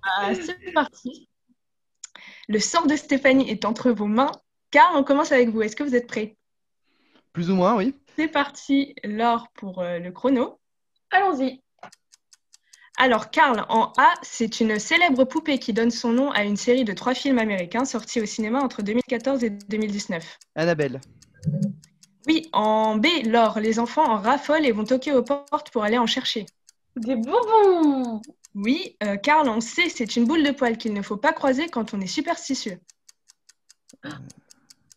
Ah, 0.03 0.33
C'est 0.33 0.71
parti. 0.73 1.27
Le 2.47 2.59
sort 2.59 2.87
de 2.87 2.95
Stéphanie 2.95 3.49
est 3.49 3.65
entre 3.65 3.91
vos 3.91 4.07
mains. 4.07 4.31
Car 4.71 4.93
on 4.95 5.03
commence 5.03 5.31
avec 5.31 5.49
vous. 5.49 5.61
Est-ce 5.61 5.75
que 5.75 5.83
vous 5.83 5.95
êtes 5.95 6.07
prêts? 6.07 6.37
Plus 7.33 7.49
ou 7.49 7.55
moins, 7.55 7.75
oui. 7.75 7.95
C'est 8.17 8.27
parti, 8.27 8.95
Laure, 9.03 9.47
pour 9.53 9.79
euh, 9.79 9.99
le 9.99 10.11
chrono. 10.11 10.59
Allons-y. 11.11 11.61
Alors, 12.97 13.31
Karl, 13.31 13.65
en 13.69 13.93
A, 13.97 14.13
c'est 14.21 14.59
une 14.59 14.77
célèbre 14.77 15.23
poupée 15.23 15.59
qui 15.59 15.73
donne 15.73 15.91
son 15.91 16.11
nom 16.11 16.31
à 16.31 16.43
une 16.43 16.57
série 16.57 16.83
de 16.83 16.93
trois 16.93 17.13
films 17.13 17.39
américains 17.39 17.85
sortis 17.85 18.21
au 18.21 18.25
cinéma 18.25 18.59
entre 18.59 18.81
2014 18.81 19.43
et 19.43 19.49
2019. 19.49 20.37
Annabelle. 20.55 21.01
Oui, 22.27 22.49
en 22.53 22.97
B, 22.97 23.07
Laure, 23.25 23.59
les 23.59 23.79
enfants 23.79 24.05
en 24.05 24.17
raffolent 24.17 24.65
et 24.65 24.71
vont 24.71 24.83
toquer 24.83 25.13
aux 25.13 25.23
portes 25.23 25.71
pour 25.71 25.83
aller 25.83 25.97
en 25.97 26.05
chercher. 26.05 26.45
Des 26.95 27.15
bonbons. 27.15 28.21
Oui, 28.53 28.97
euh, 29.03 29.15
Karl, 29.15 29.47
en 29.47 29.61
C, 29.61 29.89
c'est 29.89 30.15
une 30.15 30.25
boule 30.25 30.43
de 30.43 30.51
poil 30.51 30.77
qu'il 30.77 30.93
ne 30.93 31.01
faut 31.01 31.17
pas 31.17 31.31
croiser 31.33 31.67
quand 31.69 31.93
on 31.93 32.01
est 32.01 32.07
superstitieux. 32.07 32.79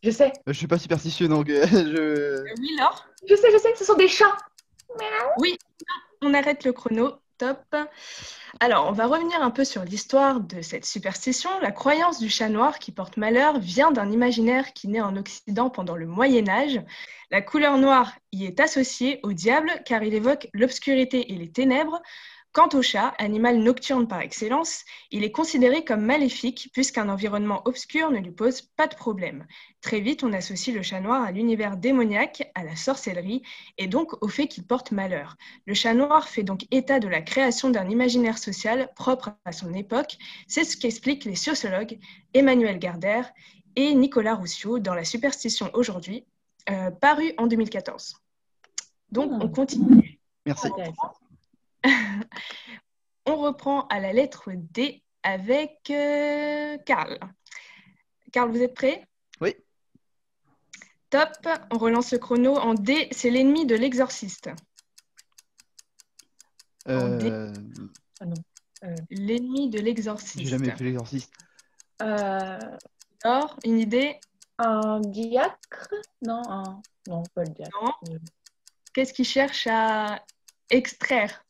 Je 0.03 0.11
sais, 0.11 0.33
Euh, 0.49 0.53
Je 0.53 0.53
suis 0.53 0.67
pas 0.67 0.79
superstitieux, 0.79 1.29
donc 1.29 1.49
euh, 1.49 1.67
je... 1.71 1.97
Euh, 1.97 2.45
oui, 2.59 2.77
Laure? 2.79 3.07
Je 3.29 3.37
sais, 3.37 3.51
je 3.53 3.59
sais, 3.59 3.75
ce 3.77 3.85
sont 3.85 3.95
des 3.95 4.09
chats. 4.09 4.37
On 6.21 6.35
arrête 6.35 6.65
le 6.65 6.73
chrono. 6.73 7.13
Top. 7.37 7.75
Alors, 8.61 8.87
on 8.87 8.93
va 8.93 9.07
revenir 9.07 9.43
un 9.43 9.51
peu 9.51 9.65
sur 9.65 9.83
l'histoire 9.85 10.41
de 10.41 10.63
cette 10.63 10.85
superstition. 10.85 11.51
La 11.61 11.73
croyance 11.73 12.21
du 12.21 12.31
chat 12.31 12.49
noir 12.49 12.79
qui 12.79 12.93
porte 12.93 13.17
malheur 13.17 13.59
vient 13.59 13.91
d'un 13.91 14.13
imaginaire 14.13 14.73
qui 14.73 14.87
naît 14.87 15.01
en 15.01 15.17
Occident 15.17 15.69
pendant 15.69 15.97
le 15.97 16.07
Moyen 16.07 16.49
Âge. 16.49 16.81
La 17.33 17.43
couleur 17.43 17.77
noire 17.79 18.13
y 18.31 18.45
est 18.45 18.61
associée 18.61 19.19
au 19.25 19.33
diable 19.33 19.71
car 19.85 20.05
il 20.05 20.15
évoque 20.15 20.49
l'obscurité 20.53 21.33
et 21.33 21.37
les 21.37 21.51
ténèbres. 21.51 22.01
Quant 22.55 22.69
au 22.75 22.83
chat, 22.83 23.09
animal 23.19 23.59
nocturne 23.59 24.07
par 24.07 24.21
excellence, 24.21 24.85
il 25.11 25.25
est 25.25 25.33
considéré 25.33 25.85
comme 25.85 26.03
maléfique 26.03 26.71
puisqu'un 26.73 27.09
environnement 27.09 27.63
obscur 27.65 28.13
ne 28.13 28.21
lui 28.21 28.31
pose 28.31 28.63
pas 28.63 28.87
de 28.87 28.95
problème. 28.95 29.45
Très 29.81 29.99
vite, 29.99 30.23
on 30.23 30.33
associe 30.33 30.73
le 30.75 30.81
chat 30.81 31.01
noir 31.01 31.25
à 31.25 31.33
l'univers 31.33 31.77
démoniaque, 31.77 32.49
à 32.55 32.63
la 32.63 32.77
sorcellerie 32.77 33.43
et 33.77 33.89
donc 33.89 34.23
au 34.23 34.29
fait 34.29 34.47
qu'il 34.47 34.65
porte 34.65 34.93
malheur. 34.93 35.37
Le 35.67 35.75
chat 35.75 35.95
noir 35.95 36.29
fait 36.29 36.45
donc 36.45 36.65
état 36.71 37.01
de 37.01 37.09
la 37.09 37.23
création 37.23 37.71
d'un 37.71 37.91
imaginaire 37.91 38.39
social 38.39 38.89
propre 38.95 39.31
à 39.45 39.51
son 39.51 39.75
époque. 39.75 40.17
C'est 40.47 40.63
ce 40.63 40.77
qu'expliquent 40.77 41.25
les 41.25 41.35
sociologues 41.35 41.99
Emmanuel 42.35 42.79
Gardère 42.79 43.33
et 43.75 43.93
Nicolas 43.97 44.37
Roussio 44.37 44.79
dans 44.79 44.95
La 44.95 45.05
superstition 45.05 45.71
aujourd'hui, 45.75 46.25
euh, 46.71 46.93
paru 46.93 47.33
en 47.37 47.49
2014. 47.49 48.15
Donc, 49.11 49.33
on 49.43 49.49
continue. 49.49 50.21
Merci. 50.47 50.69
On 53.27 53.37
reprend 53.37 53.87
à 53.89 54.01
la 54.01 54.13
lettre 54.13 54.51
D 54.55 55.03
avec 55.23 55.91
euh, 55.91 56.77
Karl. 56.85 57.19
Karl, 58.33 58.51
vous 58.51 58.63
êtes 58.63 58.75
prêt? 58.75 59.07
Oui. 59.41 59.55
Top, 61.11 61.31
on 61.71 61.79
relance 61.79 62.13
le 62.13 62.19
chrono. 62.19 62.57
En 62.57 62.75
D, 62.75 63.09
c'est 63.13 63.31
l'ennemi 63.31 63.67
de 63.67 63.77
l'exorciste. 63.77 64.51
Euh, 66.89 67.53
L'ennemi 69.11 69.71
de 69.71 69.81
l'exorciste. 69.81 70.41
J'ai 70.41 70.47
jamais 70.47 70.71
fait 70.71 70.85
l'exorciste. 70.85 71.33
Euh, 72.03 72.59
Or, 73.25 73.59
une 73.65 73.79
idée? 73.79 74.21
un 74.59 75.01
diacre? 75.01 75.89
Non, 76.23 76.43
un... 76.49 76.83
non, 77.09 77.23
pas 77.35 77.43
le 77.45 77.51
diacre. 77.51 78.01
Qu'est-ce 78.93 79.13
qu'il 79.13 79.25
cherche 79.25 79.67
à 79.67 80.23
extraire, 80.71 81.44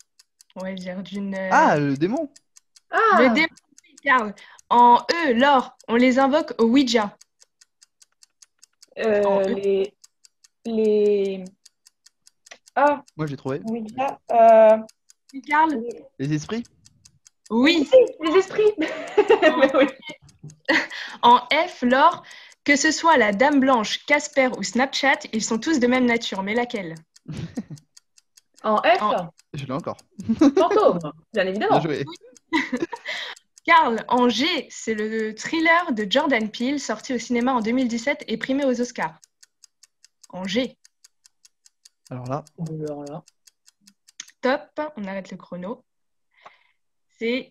on 0.57 0.61
va 0.65 0.73
dire, 0.73 1.03
d'une... 1.03 1.35
Ah, 1.51 1.77
le 1.79 1.97
démon 1.97 2.29
Ah 2.91 3.19
Le 3.23 3.35
démon, 3.35 3.47
Carl. 4.03 4.35
En 4.71 4.99
E, 5.27 5.33
l'or, 5.33 5.77
on 5.89 5.97
les 5.97 6.19
invoque 6.19 6.53
au 6.59 6.65
Ouija. 6.65 7.17
Euh, 8.99 9.23
En 9.25 9.41
E. 9.43 9.55
les... 9.55 9.95
les... 10.65 11.45
Ah, 12.77 13.03
Moi, 13.17 13.27
j'ai 13.27 13.37
trouvé. 13.37 13.61
oui, 13.67 13.85
là, 13.97 14.19
euh, 14.33 14.79
Carl 15.47 15.71
les... 15.75 16.05
Les 16.19 16.35
esprits 16.35 16.65
Oui. 17.51 17.89
les 18.23 18.37
esprits 18.37 18.73
Mais 18.79 19.71
oui. 19.77 19.87
En 21.23 21.39
F, 21.53 21.83
l'or, 21.83 22.23
que 22.65 22.77
ce 22.77 22.91
soit 22.91 23.17
la 23.17 23.33
Dame 23.33 23.61
Blanche, 23.61 24.05
Casper 24.07 24.49
ou 24.59 24.63
Snapchat, 24.63 25.21
ils 25.33 25.43
sont 25.45 25.59
tous 25.59 25.79
de 25.81 25.87
même 25.87 26.07
nature. 26.07 26.43
Mais 26.43 26.55
laquelle? 26.55 26.95
En 28.65 28.79
F, 28.79 29.03
En- 29.03 29.31
Je 29.53 29.67
l'ai 29.67 29.73
encore. 29.73 29.99
fantôme, 30.57 30.99
bien 30.99 31.13
Bien 31.35 31.47
évidemment. 31.47 31.81
joué. 31.81 32.05
Carl, 33.65 34.05
en 34.09 34.29
G, 34.29 34.67
c'est 34.71 34.95
le 34.95 35.35
thriller 35.35 35.93
de 35.93 36.07
Jordan 36.11 36.51
Peele, 36.51 36.81
sorti 36.81 37.15
au 37.15 37.19
cinéma 37.19 37.53
en 37.55 37.61
2017 37.61 38.25
et 38.27 38.37
primé 38.37 38.65
aux 38.65 38.81
Oscars. 38.81 39.19
En 40.31 40.45
G. 40.45 40.77
Alors 42.11 42.27
là, 42.27 42.45
Alors 42.81 43.05
là. 43.05 43.23
Top, 44.43 44.81
on 44.97 45.05
arrête 45.07 45.31
le 45.31 45.37
chrono. 45.39 45.85
C'est 47.19 47.49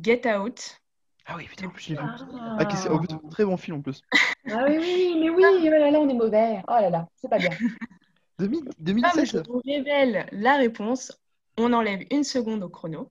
Get 0.00 0.22
Out. 0.36 0.80
ah 1.26 1.34
oui, 1.36 1.46
putain, 1.48 1.72
je 1.76 1.88
l'ai 1.90 1.94
vu. 1.94 2.00
Ah, 2.04 2.56
Ah, 2.58 2.64
qui 2.66 2.76
c'est- 2.76 2.88
en 2.88 2.98
plus, 2.98 3.08
très 3.30 3.44
bon 3.44 3.56
film 3.56 3.78
en 3.78 3.80
plus. 3.82 4.02
Ah 4.48 4.64
oui, 4.68 4.78
oui, 4.78 5.16
mais 5.20 5.30
oui, 5.30 5.44
oh 5.44 5.68
là 5.70 5.90
là, 5.90 5.98
on 5.98 6.08
est 6.08 6.14
mauvais. 6.14 6.62
Oh 6.68 6.72
là 6.74 6.90
là, 6.90 7.08
c'est 7.16 7.28
pas 7.28 7.38
bien. 7.38 7.50
2000 8.38 8.64
Comme 8.64 8.72
2016 8.78 9.24
je 9.24 9.38
vous 9.38 9.62
révèle 9.64 10.28
la 10.32 10.56
réponse, 10.56 11.18
on 11.56 11.72
enlève 11.72 12.04
une 12.10 12.24
seconde 12.24 12.62
au 12.62 12.68
chrono. 12.68 13.10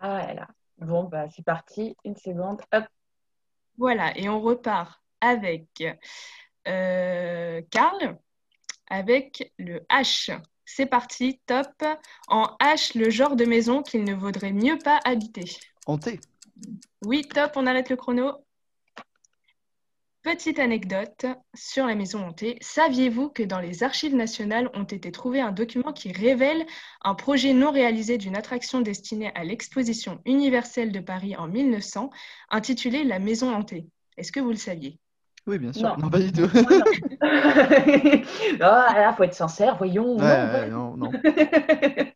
Ah 0.00 0.32
là. 0.34 0.48
Bon, 0.78 1.04
bah 1.04 1.28
c'est 1.30 1.44
parti, 1.44 1.94
une 2.04 2.16
seconde. 2.16 2.62
Hop. 2.72 2.84
Voilà, 3.76 4.16
et 4.16 4.28
on 4.28 4.40
repart 4.40 5.02
avec 5.20 5.84
euh, 6.66 7.62
Karl, 7.70 8.18
avec 8.88 9.52
le 9.58 9.80
H. 9.90 10.40
C'est 10.64 10.86
parti, 10.86 11.40
top. 11.46 11.84
En 12.28 12.56
H, 12.60 12.98
le 12.98 13.10
genre 13.10 13.36
de 13.36 13.44
maison 13.44 13.82
qu'il 13.82 14.04
ne 14.04 14.14
vaudrait 14.14 14.52
mieux 14.52 14.78
pas 14.78 15.00
habiter. 15.04 15.44
Hanté. 15.86 16.20
Oui, 17.04 17.26
top, 17.26 17.52
on 17.56 17.66
arrête 17.66 17.90
le 17.90 17.96
chrono. 17.96 18.32
Petite 20.22 20.58
anecdote 20.58 21.24
sur 21.54 21.86
la 21.86 21.94
maison 21.94 22.26
hantée. 22.26 22.58
Saviez-vous 22.60 23.30
que 23.30 23.42
dans 23.42 23.58
les 23.58 23.82
archives 23.82 24.14
nationales 24.14 24.68
ont 24.74 24.84
été 24.84 25.10
trouvés 25.10 25.40
un 25.40 25.50
document 25.50 25.94
qui 25.94 26.12
révèle 26.12 26.66
un 27.02 27.14
projet 27.14 27.54
non 27.54 27.70
réalisé 27.70 28.18
d'une 28.18 28.36
attraction 28.36 28.82
destinée 28.82 29.32
à 29.34 29.44
l'exposition 29.44 30.20
universelle 30.26 30.92
de 30.92 31.00
Paris 31.00 31.36
en 31.36 31.48
1900, 31.48 32.10
intitulée 32.50 33.02
La 33.04 33.18
maison 33.18 33.54
hantée? 33.54 33.86
Est-ce 34.18 34.30
que 34.30 34.40
vous 34.40 34.50
le 34.50 34.56
saviez? 34.56 34.98
Oui, 35.46 35.58
bien 35.58 35.72
sûr. 35.72 35.88
Non. 35.88 35.96
Non, 35.96 36.10
pas 36.10 36.18
du 36.18 36.30
tout. 36.32 36.42
ah 37.22 38.92
là, 38.94 39.14
faut 39.16 39.22
être 39.22 39.32
sincère, 39.32 39.78
voyons. 39.78 40.16
Ouais, 40.16 40.22
Non, 40.22 40.28
ouais, 40.28 40.52
pas- 40.52 40.66
non, 40.68 40.96
non. 40.98 41.10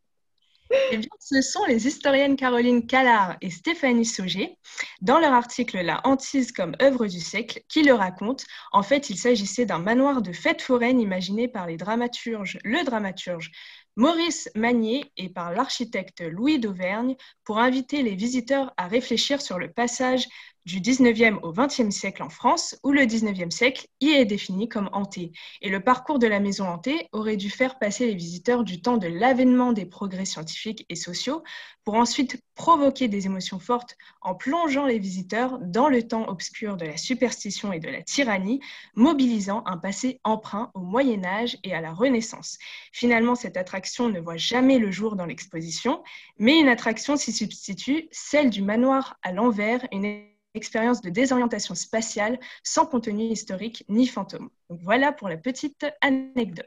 Eh 0.96 1.00
ce 1.18 1.40
sont 1.40 1.64
les 1.64 1.88
historiennes 1.88 2.36
Caroline 2.36 2.86
Callard 2.86 3.36
et 3.40 3.50
Stéphanie 3.50 4.04
Sauger, 4.04 4.58
dans 5.00 5.18
leur 5.18 5.32
article 5.32 5.80
La 5.80 6.00
hantise 6.06 6.52
comme 6.52 6.76
œuvre 6.80 7.06
du 7.06 7.18
siècle, 7.18 7.62
qui 7.68 7.82
le 7.82 7.94
racontent. 7.94 8.44
En 8.70 8.84
fait, 8.84 9.10
il 9.10 9.18
s'agissait 9.18 9.66
d'un 9.66 9.80
manoir 9.80 10.22
de 10.22 10.32
fête 10.32 10.62
foraine 10.62 11.00
imaginé 11.00 11.48
par 11.48 11.66
les 11.66 11.76
dramaturges, 11.76 12.58
le 12.62 12.84
dramaturge 12.84 13.50
Maurice 13.96 14.48
Magnier 14.54 15.10
et 15.16 15.28
par 15.28 15.50
l'architecte 15.52 16.20
Louis 16.20 16.60
d'Auvergne 16.60 17.16
pour 17.42 17.58
inviter 17.58 18.02
les 18.02 18.14
visiteurs 18.14 18.72
à 18.76 18.86
réfléchir 18.86 19.40
sur 19.40 19.58
le 19.58 19.72
passage 19.72 20.28
du 20.64 20.80
19e 20.80 21.40
au 21.42 21.52
20e 21.52 21.90
siècle 21.90 22.22
en 22.22 22.30
France, 22.30 22.78
où 22.82 22.92
le 22.92 23.02
19e 23.02 23.50
siècle 23.50 23.86
y 24.00 24.10
est 24.10 24.24
défini 24.24 24.68
comme 24.68 24.88
hanté. 24.92 25.32
Et 25.60 25.68
le 25.68 25.80
parcours 25.80 26.18
de 26.18 26.26
la 26.26 26.40
maison 26.40 26.66
hantée 26.66 27.08
aurait 27.12 27.36
dû 27.36 27.50
faire 27.50 27.78
passer 27.78 28.06
les 28.06 28.14
visiteurs 28.14 28.64
du 28.64 28.80
temps 28.80 28.96
de 28.96 29.06
l'avènement 29.06 29.72
des 29.72 29.84
progrès 29.84 30.24
scientifiques 30.24 30.86
et 30.88 30.94
sociaux 30.94 31.42
pour 31.84 31.94
ensuite 31.94 32.42
provoquer 32.54 33.08
des 33.08 33.26
émotions 33.26 33.58
fortes 33.58 33.96
en 34.22 34.34
plongeant 34.34 34.86
les 34.86 34.98
visiteurs 34.98 35.58
dans 35.58 35.88
le 35.88 36.02
temps 36.02 36.28
obscur 36.28 36.78
de 36.78 36.86
la 36.86 36.96
superstition 36.96 37.72
et 37.72 37.80
de 37.80 37.90
la 37.90 38.02
tyrannie, 38.02 38.60
mobilisant 38.94 39.62
un 39.66 39.76
passé 39.76 40.20
emprunt 40.24 40.70
au 40.74 40.80
Moyen 40.80 41.24
Âge 41.24 41.58
et 41.62 41.74
à 41.74 41.82
la 41.82 41.92
Renaissance. 41.92 42.58
Finalement, 42.92 43.34
cette 43.34 43.58
attraction 43.58 44.08
ne 44.08 44.20
voit 44.20 44.38
jamais 44.38 44.78
le 44.78 44.90
jour 44.90 45.14
dans 45.14 45.26
l'exposition, 45.26 46.02
mais 46.38 46.58
une 46.58 46.68
attraction 46.68 47.16
s'y 47.16 47.32
substitue, 47.32 48.08
celle 48.12 48.48
du 48.48 48.62
manoir 48.62 49.18
à 49.22 49.32
l'envers, 49.32 49.86
une 49.92 50.33
expérience 50.54 51.00
de 51.00 51.10
désorientation 51.10 51.74
spatiale 51.74 52.38
sans 52.62 52.86
contenu 52.86 53.24
historique 53.24 53.84
ni 53.88 54.06
fantôme. 54.06 54.50
Donc 54.70 54.80
voilà 54.82 55.12
pour 55.12 55.28
la 55.28 55.36
petite 55.36 55.84
anecdote. 56.00 56.66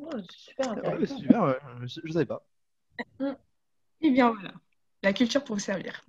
Oh, 0.00 0.10
super 0.28 0.76
Ouais, 0.76 0.98
ouais. 0.98 1.58
je, 1.86 2.00
je 2.04 2.12
savais 2.12 2.26
pas. 2.26 2.44
Et 4.00 4.10
bien 4.10 4.30
voilà, 4.30 4.52
la 5.02 5.12
culture 5.12 5.44
pour 5.44 5.56
vous 5.56 5.60
servir. 5.60 6.04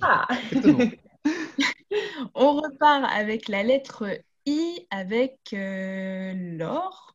Ah. 0.00 0.26
On 2.34 2.54
repart 2.60 3.04
avec 3.12 3.48
la 3.48 3.62
lettre 3.62 4.06
I 4.46 4.86
avec 4.90 5.38
euh, 5.52 6.32
l'or. 6.56 7.14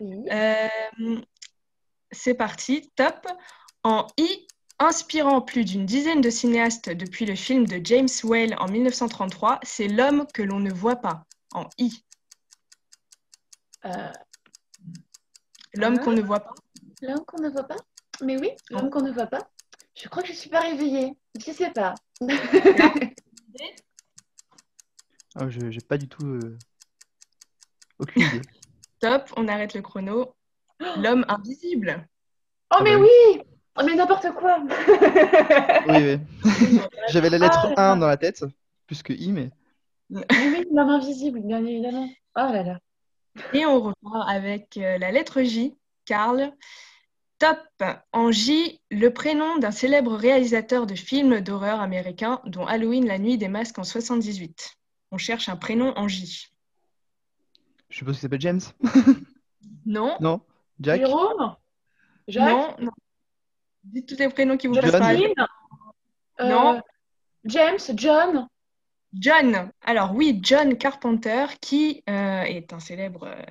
oui. 0.00 0.24
Euh, 0.30 0.68
c'est 2.10 2.34
parti, 2.34 2.90
top. 2.96 3.26
En 3.82 4.06
I, 4.18 4.46
inspirant 4.78 5.40
plus 5.40 5.64
d'une 5.64 5.86
dizaine 5.86 6.20
de 6.20 6.30
cinéastes 6.30 6.90
depuis 6.90 7.24
le 7.26 7.34
film 7.34 7.66
de 7.66 7.80
James 7.84 8.08
Whale 8.24 8.54
en 8.58 8.68
1933, 8.68 9.60
c'est 9.62 9.88
l'homme 9.88 10.26
que 10.34 10.42
l'on 10.42 10.60
ne 10.60 10.72
voit 10.72 10.96
pas. 10.96 11.24
En 11.54 11.68
I, 11.78 12.02
Euh, 13.84 14.10
l'homme 15.74 15.96
Ah. 16.00 16.04
qu'on 16.04 16.12
ne 16.12 16.20
voit 16.22 16.40
pas. 16.40 16.54
l'homme 17.02 17.24
qu'on 17.24 17.40
ne 17.40 17.48
voit 17.48 17.64
pas? 17.64 17.76
Mais 18.22 18.36
oui, 18.38 18.50
l'homme 18.70 18.90
qu'on 18.90 19.02
ne 19.02 19.12
voit 19.12 19.26
pas. 19.26 19.48
Je 19.94 20.08
crois 20.08 20.22
que 20.22 20.28
je 20.28 20.34
suis 20.34 20.50
pas 20.50 20.60
réveillée. 20.60 21.12
Je 21.38 21.52
sais 21.52 21.70
pas. 21.70 21.94
Ah, 25.36 25.48
je 25.48 25.70
j'ai 25.70 25.80
pas 25.80 25.98
du 25.98 26.08
tout. 26.08 26.26
euh, 26.26 26.58
Aucune 27.98 28.22
idée. 28.22 28.40
Top, 29.00 29.30
on 29.36 29.46
arrête 29.48 29.74
le 29.74 29.82
chrono. 29.82 30.34
L'homme 30.96 31.24
invisible. 31.28 32.06
Oh, 32.70 32.76
Ah 32.78 32.82
mais 32.82 32.96
bah 32.96 33.02
oui 33.02 33.42
Oh, 33.78 33.82
mais 33.84 33.94
n'importe 33.94 34.32
quoi 34.32 34.58
Oui, 35.88 36.18
oui. 36.44 36.80
J'avais 37.10 37.30
la 37.30 37.38
lettre 37.38 37.72
Ah, 37.76 37.92
1 37.92 37.96
dans 37.98 38.06
la 38.06 38.16
tête, 38.16 38.44
plus 38.86 39.02
que 39.02 39.12
I, 39.12 39.32
mais. 39.32 39.50
Oui, 40.10 40.24
l'homme 40.72 40.88
invisible, 40.88 41.40
bien 41.40 41.64
évidemment. 41.64 42.08
Oh 42.36 42.52
là 42.52 42.62
là. 42.62 42.78
Et 43.52 43.66
on 43.66 43.80
repart 43.80 44.28
avec 44.28 44.76
euh, 44.76 44.98
la 44.98 45.10
lettre 45.10 45.42
J, 45.42 45.74
Karl. 46.04 46.52
Top. 47.38 47.58
En 48.12 48.32
J, 48.32 48.80
le 48.90 49.12
prénom 49.12 49.58
d'un 49.58 49.70
célèbre 49.70 50.14
réalisateur 50.14 50.86
de 50.86 50.94
films 50.94 51.40
d'horreur 51.40 51.80
américain, 51.80 52.40
dont 52.46 52.64
Halloween, 52.64 53.06
la 53.06 53.18
nuit 53.18 53.36
des 53.36 53.48
masques 53.48 53.78
en 53.78 53.84
78. 53.84 54.76
On 55.10 55.18
cherche 55.18 55.50
un 55.50 55.56
prénom 55.56 55.92
en 55.96 56.08
J. 56.08 56.48
Je 57.90 57.98
suppose 57.98 58.14
qu'il 58.14 58.22
s'appelle 58.22 58.40
James. 58.40 58.60
Non, 59.84 60.16
Non 60.20 60.40
Jack 60.80 61.00
Jérôme? 61.00 61.56
Jacques? 62.26 62.48
Non, 62.48 62.74
non. 62.80 62.90
Dites 63.92 64.08
tous 64.08 64.16
les 64.16 64.28
prénoms 64.28 64.56
qui 64.56 64.66
vous 64.66 64.74
passent 64.74 64.90
par 64.90 65.00
la 65.00 65.08
tête. 65.08 65.16
Justine 65.18 65.46
Euh, 66.40 66.48
Non. 66.48 66.82
James, 67.44 67.78
John 67.94 68.48
John. 69.18 69.70
Alors 69.82 70.12
oui, 70.14 70.38
John 70.42 70.76
Carpenter, 70.76 71.46
qui 71.60 72.02
euh, 72.08 72.42
est 72.42 72.72
un 72.72 72.80
célèbre 72.80 73.26
euh, 73.26 73.42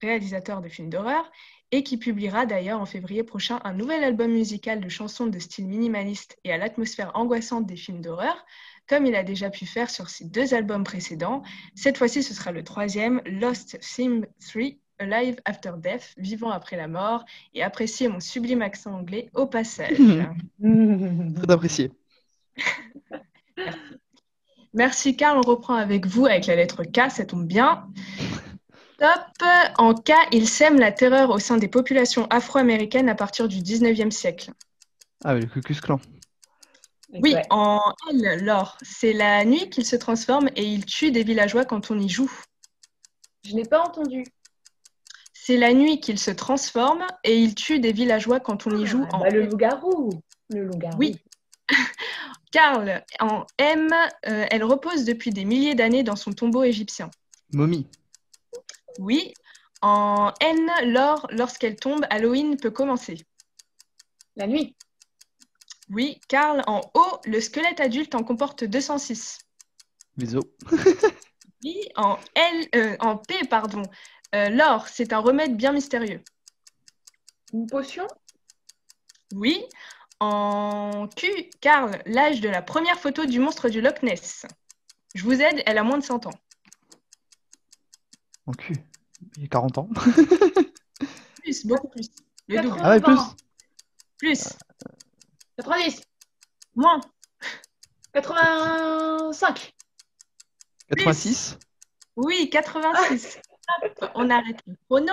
réalisateur 0.00 0.62
de 0.62 0.68
films 0.68 0.88
d'horreur 0.88 1.30
et 1.72 1.82
qui 1.82 1.98
publiera 1.98 2.46
d'ailleurs 2.46 2.80
en 2.80 2.86
février 2.86 3.22
prochain 3.22 3.60
un 3.64 3.74
nouvel 3.74 4.02
album 4.02 4.32
musical 4.32 4.80
de 4.80 4.88
chansons 4.88 5.26
de 5.26 5.38
style 5.38 5.66
minimaliste 5.66 6.38
et 6.44 6.52
à 6.52 6.56
l'atmosphère 6.56 7.12
angoissante 7.14 7.66
des 7.66 7.76
films 7.76 8.00
d'horreur, 8.00 8.44
comme 8.88 9.04
il 9.04 9.14
a 9.14 9.22
déjà 9.22 9.50
pu 9.50 9.66
faire 9.66 9.90
sur 9.90 10.08
ses 10.08 10.24
deux 10.24 10.54
albums 10.54 10.84
précédents. 10.84 11.42
Cette 11.74 11.98
fois-ci, 11.98 12.22
ce 12.22 12.34
sera 12.34 12.50
le 12.50 12.64
troisième, 12.64 13.20
Lost 13.26 13.78
Theme 13.80 14.26
3, 14.40 14.62
Alive 15.00 15.40
After 15.44 15.72
Death, 15.78 16.14
Vivant 16.18 16.50
après 16.50 16.76
la 16.76 16.86
mort, 16.86 17.24
et 17.54 17.62
appréciez 17.62 18.06
mon 18.08 18.20
sublime 18.20 18.62
accent 18.62 18.92
anglais 18.94 19.30
au 19.34 19.46
passage. 19.46 19.96
Très 20.62 21.50
apprécié. 21.52 21.90
Merci 24.72 25.16
Karl, 25.16 25.38
on 25.38 25.42
reprend 25.42 25.74
avec 25.74 26.06
vous 26.06 26.26
avec 26.26 26.46
la 26.46 26.54
lettre 26.54 26.84
K, 26.84 27.10
ça 27.10 27.24
tombe 27.24 27.46
bien. 27.46 27.88
Top. 28.98 29.48
En 29.78 29.94
K, 29.94 30.12
il 30.30 30.46
sème 30.46 30.78
la 30.78 30.92
terreur 30.92 31.30
au 31.30 31.38
sein 31.38 31.56
des 31.56 31.68
populations 31.68 32.26
afro-américaines 32.28 33.08
à 33.08 33.14
partir 33.14 33.48
du 33.48 33.56
19e 33.56 34.10
siècle. 34.10 34.52
Ah 35.24 35.34
oui, 35.34 35.40
le 35.40 35.46
Ku 35.46 35.60
Klux 35.60 35.80
Klan. 35.80 35.98
Oui, 37.12 37.34
Ouais. 37.34 37.42
en 37.50 37.80
L, 38.12 38.44
Laure, 38.44 38.76
c'est 38.82 39.12
la 39.12 39.44
nuit 39.44 39.68
qu'il 39.70 39.84
se 39.84 39.96
transforme 39.96 40.48
et 40.54 40.64
il 40.64 40.84
tue 40.84 41.10
des 41.10 41.24
villageois 41.24 41.64
quand 41.64 41.90
on 41.90 41.98
y 41.98 42.08
joue. 42.08 42.30
Je 43.44 43.54
n'ai 43.54 43.64
pas 43.64 43.80
entendu. 43.80 44.24
C'est 45.50 45.56
la 45.56 45.74
nuit 45.74 45.98
qu'il 45.98 46.16
se 46.16 46.30
transforme 46.30 47.04
et 47.24 47.36
il 47.36 47.56
tue 47.56 47.80
des 47.80 47.90
villageois 47.90 48.38
quand 48.38 48.68
on 48.68 48.78
y 48.78 48.86
joue 48.86 49.04
Ah, 49.10 49.16
en 49.16 49.18
bah, 49.18 49.30
le 49.30 49.46
loup-garou. 49.46 50.10
Le 50.48 50.62
loup-garou. 50.62 50.96
Oui. 50.96 51.16
Karl, 52.52 53.04
en 53.18 53.44
M, 53.58 53.88
euh, 54.28 54.46
elle 54.48 54.62
repose 54.62 55.04
depuis 55.04 55.32
des 55.32 55.44
milliers 55.44 55.74
d'années 55.74 56.04
dans 56.04 56.14
son 56.14 56.32
tombeau 56.32 56.62
égyptien. 56.62 57.10
Momie. 57.52 57.88
Oui. 59.00 59.34
En 59.82 60.32
N, 60.40 60.70
lorsqu'elle 61.30 61.74
tombe, 61.74 62.06
Halloween 62.10 62.56
peut 62.56 62.70
commencer. 62.70 63.26
La 64.36 64.46
nuit. 64.46 64.76
Oui. 65.88 66.20
Karl, 66.28 66.62
en 66.68 66.80
O, 66.94 67.04
le 67.24 67.40
squelette 67.40 67.80
adulte 67.80 68.14
en 68.14 68.22
comporte 68.22 68.62
206. 68.62 69.40
Les 70.16 70.36
os. 70.36 70.44
Oui. 71.64 71.76
En, 71.96 72.16
L, 72.34 72.68
euh, 72.74 72.96
en 73.00 73.18
P, 73.18 73.34
pardon, 73.50 73.82
euh, 74.34 74.48
Laure, 74.48 74.88
c'est 74.88 75.12
un 75.12 75.18
remède 75.18 75.56
bien 75.56 75.72
mystérieux. 75.72 76.22
Une 77.52 77.66
potion? 77.66 78.06
Oui. 79.34 79.64
En 80.20 81.08
Q, 81.16 81.26
Karl, 81.60 82.02
l'âge 82.06 82.40
de 82.40 82.48
la 82.48 82.62
première 82.62 82.98
photo 82.98 83.24
du 83.24 83.38
monstre 83.38 83.68
du 83.68 83.80
Loch 83.80 84.02
Ness. 84.02 84.46
Je 85.14 85.24
vous 85.24 85.40
aide, 85.40 85.62
elle 85.66 85.78
a 85.78 85.82
moins 85.82 85.98
de 85.98 86.04
100 86.04 86.26
ans. 86.26 86.38
En 88.46 88.52
cul. 88.52 88.76
Il 89.36 89.44
a 89.44 89.48
40 89.48 89.78
ans. 89.78 89.88
Plus, 91.42 91.66
beaucoup 91.66 91.88
plus. 91.88 92.10
Le 92.48 92.60
double. 92.60 92.76
Ah 92.82 92.90
ouais, 92.90 93.00
plus. 93.00 93.18
Plus. 94.18 94.48
90. 95.56 96.02
Moins. 96.74 97.00
85. 98.12 99.74
86. 100.90 101.58
Oui, 102.16 102.50
86. 102.50 103.40
On 104.14 104.30
arrête 104.30 104.60
le 104.66 104.74
chrono. 104.88 105.12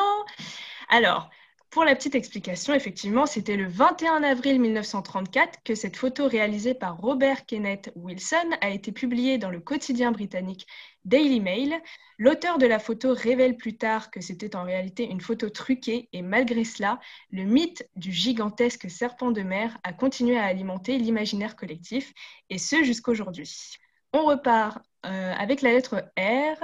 Alors, 0.89 1.29
pour 1.69 1.83
la 1.83 1.95
petite 1.95 2.15
explication, 2.15 2.73
effectivement, 2.73 3.25
c'était 3.25 3.57
le 3.57 3.67
21 3.67 4.23
avril 4.23 4.59
1934 4.59 5.59
que 5.63 5.75
cette 5.75 5.97
photo 5.97 6.27
réalisée 6.27 6.73
par 6.73 6.97
Robert 6.97 7.45
Kenneth 7.45 7.91
Wilson 7.95 8.49
a 8.61 8.69
été 8.69 8.93
publiée 8.93 9.37
dans 9.37 9.49
le 9.49 9.59
quotidien 9.59 10.11
britannique 10.11 10.65
Daily 11.03 11.41
Mail. 11.41 11.75
L'auteur 12.17 12.57
de 12.57 12.65
la 12.65 12.79
photo 12.79 13.13
révèle 13.13 13.57
plus 13.57 13.77
tard 13.77 14.11
que 14.11 14.21
c'était 14.21 14.55
en 14.55 14.63
réalité 14.63 15.03
une 15.09 15.19
photo 15.19 15.49
truquée 15.49 16.07
et 16.13 16.21
malgré 16.21 16.63
cela, 16.63 16.99
le 17.31 17.43
mythe 17.43 17.87
du 17.95 18.13
gigantesque 18.13 18.89
serpent 18.89 19.31
de 19.31 19.41
mer 19.41 19.77
a 19.83 19.91
continué 19.91 20.37
à 20.37 20.45
alimenter 20.45 20.97
l'imaginaire 20.97 21.57
collectif 21.57 22.13
et 22.49 22.57
ce 22.57 22.83
jusqu'aujourd'hui. 22.83 23.77
On 24.13 24.23
repart 24.23 24.79
euh, 25.05 25.33
avec 25.37 25.61
la 25.61 25.73
lettre 25.73 26.11
R. 26.17 26.63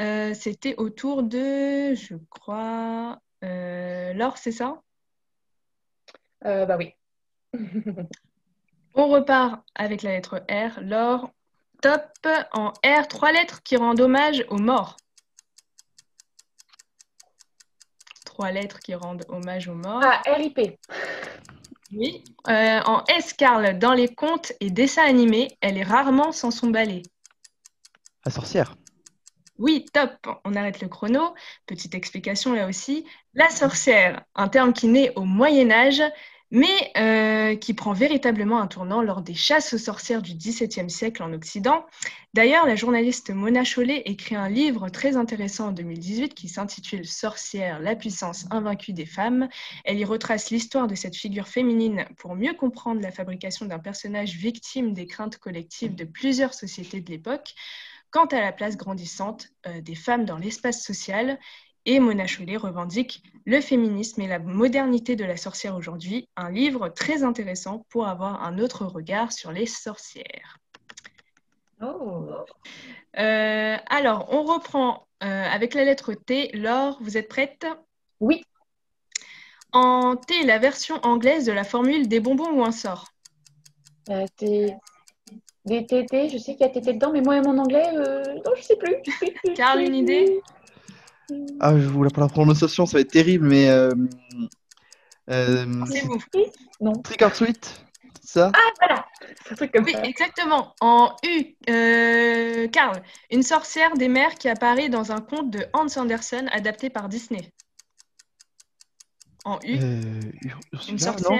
Euh, 0.00 0.34
c'était 0.34 0.74
autour 0.76 1.22
de, 1.22 1.94
je 1.94 2.16
crois, 2.30 3.18
euh, 3.44 4.12
Laure, 4.12 4.36
c'est 4.36 4.52
ça? 4.52 4.82
Euh, 6.44 6.66
bah 6.66 6.76
oui. 6.76 6.92
On 8.94 9.08
repart 9.08 9.62
avec 9.74 10.02
la 10.02 10.12
lettre 10.12 10.44
R. 10.50 10.80
Laure, 10.80 11.30
top. 11.82 12.02
En 12.52 12.72
R, 12.84 13.08
trois 13.08 13.32
lettres 13.32 13.62
qui 13.62 13.76
rendent 13.76 14.00
hommage 14.00 14.44
aux 14.48 14.58
morts. 14.58 14.96
Trois 18.24 18.52
lettres 18.52 18.80
qui 18.80 18.94
rendent 18.94 19.24
hommage 19.28 19.68
aux 19.68 19.74
morts. 19.74 20.02
Ah, 20.02 20.22
RIP. 20.26 20.78
Oui. 21.92 22.24
Euh, 22.48 22.80
en 22.84 23.04
S, 23.04 23.32
Carl, 23.32 23.78
dans 23.78 23.94
les 23.94 24.14
contes 24.14 24.52
et 24.60 24.70
dessins 24.70 25.04
animés, 25.04 25.56
elle 25.60 25.78
est 25.78 25.82
rarement 25.82 26.32
sans 26.32 26.50
son 26.50 26.68
balai. 26.68 27.02
La 28.24 28.30
sorcière. 28.30 28.74
Oui, 29.58 29.86
top, 29.92 30.10
on 30.44 30.54
arrête 30.54 30.80
le 30.80 30.88
chrono. 30.88 31.34
Petite 31.66 31.94
explication 31.94 32.52
là 32.52 32.68
aussi. 32.68 33.06
La 33.34 33.48
sorcière, 33.48 34.22
un 34.34 34.48
terme 34.48 34.72
qui 34.72 34.86
naît 34.86 35.12
au 35.16 35.24
Moyen 35.24 35.70
Âge, 35.70 36.02
mais 36.50 36.92
euh, 36.96 37.56
qui 37.56 37.74
prend 37.74 37.92
véritablement 37.92 38.60
un 38.60 38.68
tournant 38.68 39.02
lors 39.02 39.20
des 39.20 39.34
chasses 39.34 39.72
aux 39.72 39.78
sorcières 39.78 40.22
du 40.22 40.34
XVIIe 40.34 40.88
siècle 40.88 41.22
en 41.22 41.32
Occident. 41.32 41.84
D'ailleurs, 42.34 42.66
la 42.66 42.76
journaliste 42.76 43.30
Mona 43.30 43.64
Chollet 43.64 44.02
écrit 44.04 44.36
un 44.36 44.48
livre 44.48 44.88
très 44.88 45.16
intéressant 45.16 45.68
en 45.68 45.72
2018 45.72 46.34
qui 46.34 46.48
s'intitule 46.48 47.04
Sorcière, 47.04 47.80
la 47.80 47.96
puissance 47.96 48.46
invaincue 48.50 48.92
des 48.92 49.06
femmes. 49.06 49.48
Elle 49.84 49.98
y 49.98 50.04
retrace 50.04 50.50
l'histoire 50.50 50.86
de 50.86 50.94
cette 50.94 51.16
figure 51.16 51.48
féminine 51.48 52.04
pour 52.16 52.36
mieux 52.36 52.54
comprendre 52.54 53.00
la 53.00 53.10
fabrication 53.10 53.66
d'un 53.66 53.80
personnage 53.80 54.36
victime 54.36 54.92
des 54.92 55.06
craintes 55.06 55.38
collectives 55.38 55.94
de 55.96 56.04
plusieurs 56.04 56.54
sociétés 56.54 57.00
de 57.00 57.10
l'époque 57.10 57.54
quant 58.10 58.26
à 58.26 58.40
la 58.40 58.52
place 58.52 58.76
grandissante 58.76 59.48
euh, 59.66 59.80
des 59.80 59.94
femmes 59.94 60.24
dans 60.24 60.38
l'espace 60.38 60.82
social. 60.82 61.38
Et 61.88 62.00
Mona 62.00 62.26
Chollet 62.26 62.56
revendique 62.56 63.22
Le 63.44 63.60
féminisme 63.60 64.20
et 64.20 64.26
la 64.26 64.40
modernité 64.40 65.14
de 65.14 65.24
la 65.24 65.36
sorcière 65.36 65.76
aujourd'hui, 65.76 66.28
un 66.36 66.50
livre 66.50 66.88
très 66.88 67.22
intéressant 67.22 67.86
pour 67.90 68.08
avoir 68.08 68.42
un 68.42 68.58
autre 68.58 68.84
regard 68.86 69.30
sur 69.30 69.52
les 69.52 69.66
sorcières. 69.66 70.58
Oh. 71.80 72.28
Euh, 73.18 73.76
alors, 73.86 74.26
on 74.32 74.42
reprend 74.42 75.06
euh, 75.22 75.44
avec 75.44 75.74
la 75.74 75.84
lettre 75.84 76.14
T. 76.14 76.50
Laure, 76.54 76.98
vous 77.00 77.16
êtes 77.16 77.28
prête? 77.28 77.66
Oui. 78.18 78.42
En 79.72 80.16
T, 80.16 80.44
la 80.44 80.58
version 80.58 80.96
anglaise 81.04 81.46
de 81.46 81.52
la 81.52 81.64
formule 81.64 82.08
des 82.08 82.18
bonbons 82.18 82.50
ou 82.50 82.64
un 82.64 82.72
sort? 82.72 83.12
Euh, 84.08 84.26
t'es- 84.36 84.74
Des 85.66 85.84
TT, 85.84 86.28
je 86.28 86.38
sais 86.38 86.54
qu'il 86.54 86.60
y 86.60 86.64
a 86.64 86.68
TT 86.68 86.92
dedans, 86.94 87.10
mais 87.12 87.20
moi, 87.20 87.40
mon 87.42 87.58
anglais, 87.58 87.90
euh, 87.94 88.22
non, 88.44 88.52
je 88.56 88.62
sais 88.62 88.76
plus. 88.76 88.94
Carl, 89.54 89.80
une 89.80 89.94
idée? 89.94 90.40
Ah, 91.58 91.76
je 91.76 91.86
vous 91.86 92.04
la 92.04 92.10
pour 92.10 92.22
la 92.22 92.28
prononciation, 92.28 92.86
ça 92.86 92.98
va 92.98 93.00
être 93.00 93.10
terrible, 93.10 93.46
mais. 93.48 93.68
Euh, 93.68 93.90
euh, 95.30 95.66
C'est 95.90 96.04
vous. 96.04 96.18
Non. 96.80 96.92
Trick 96.92 97.22
or 97.22 97.32
Treat, 97.32 97.84
c'est 98.22 98.38
ça? 98.38 98.52
Voilà. 98.80 99.06
C'est 99.44 99.52
un 99.52 99.56
truc 99.56 99.72
comme 99.72 99.84
Oui, 99.84 99.92
ça. 99.92 100.02
exactement. 100.04 100.74
En 100.80 101.16
U, 101.24 101.56
euh, 101.68 102.68
Karl, 102.68 103.02
une 103.32 103.42
sorcière 103.42 103.94
des 103.94 104.08
mers 104.08 104.34
qui 104.36 104.48
apparaît 104.48 104.88
dans 104.88 105.10
un 105.10 105.20
conte 105.20 105.50
de 105.50 105.66
Hans 105.72 105.86
Andersen 105.96 106.48
adapté 106.52 106.90
par 106.90 107.08
Disney. 107.08 107.52
En 109.46 109.60
U, 109.62 109.78
Euh, 109.80 110.20
Ur- 110.42 110.58
une 110.88 110.94
Ursula, 110.94 111.14
non. 111.30 111.38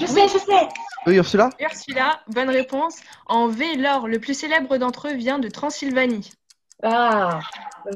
Je 0.00 0.06
sais, 0.06 0.26
je 0.26 0.38
sais. 0.38 0.68
Oui, 1.06 1.16
Ursula 1.16 1.50
Ursula, 1.60 2.22
bonne 2.28 2.48
réponse. 2.48 2.96
En 3.26 3.48
V, 3.48 3.76
Laure, 3.76 4.08
le 4.08 4.18
plus 4.18 4.32
célèbre 4.32 4.78
d'entre 4.78 5.08
eux 5.08 5.14
vient 5.14 5.38
de 5.38 5.48
Transylvanie. 5.48 6.32
Ah, 6.82 7.40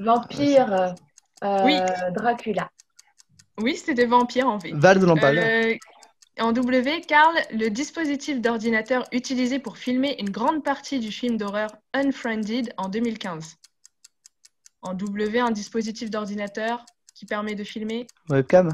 vampire. 0.02 0.94
euh, 1.42 1.64
Oui. 1.64 1.78
Dracula. 2.14 2.70
Oui, 3.58 3.76
c'était 3.76 3.94
des 3.94 4.04
vampires 4.04 4.46
en 4.46 4.58
V. 4.58 4.72
Val 4.74 5.00
de. 5.00 5.06
Euh, 5.08 5.74
en 6.38 6.52
W, 6.52 7.00
Karl, 7.00 7.34
le 7.52 7.70
dispositif 7.70 8.42
d'ordinateur 8.42 9.06
utilisé 9.10 9.58
pour 9.58 9.78
filmer 9.78 10.16
une 10.20 10.28
grande 10.28 10.62
partie 10.62 10.98
du 11.00 11.10
film 11.10 11.38
d'horreur 11.38 11.70
Unfriended 11.94 12.74
en 12.76 12.90
2015. 12.90 13.56
En 14.82 14.92
W, 14.92 15.40
un 15.40 15.50
dispositif 15.50 16.10
d'ordinateur 16.10 16.84
qui 17.14 17.24
permet 17.24 17.54
de 17.54 17.64
filmer. 17.64 18.06
Webcam 18.28 18.68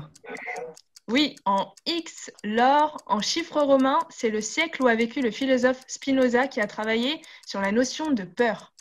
Oui, 1.08 1.34
en 1.44 1.74
X, 1.86 2.30
l'or, 2.44 2.96
en 3.06 3.20
chiffres 3.20 3.60
romains, 3.60 3.98
c'est 4.08 4.30
le 4.30 4.40
siècle 4.40 4.82
où 4.82 4.86
a 4.86 4.94
vécu 4.94 5.20
le 5.20 5.30
philosophe 5.30 5.82
Spinoza 5.88 6.46
qui 6.46 6.60
a 6.60 6.66
travaillé 6.66 7.20
sur 7.46 7.60
la 7.60 7.72
notion 7.72 8.10
de 8.12 8.22
peur. 8.22 8.72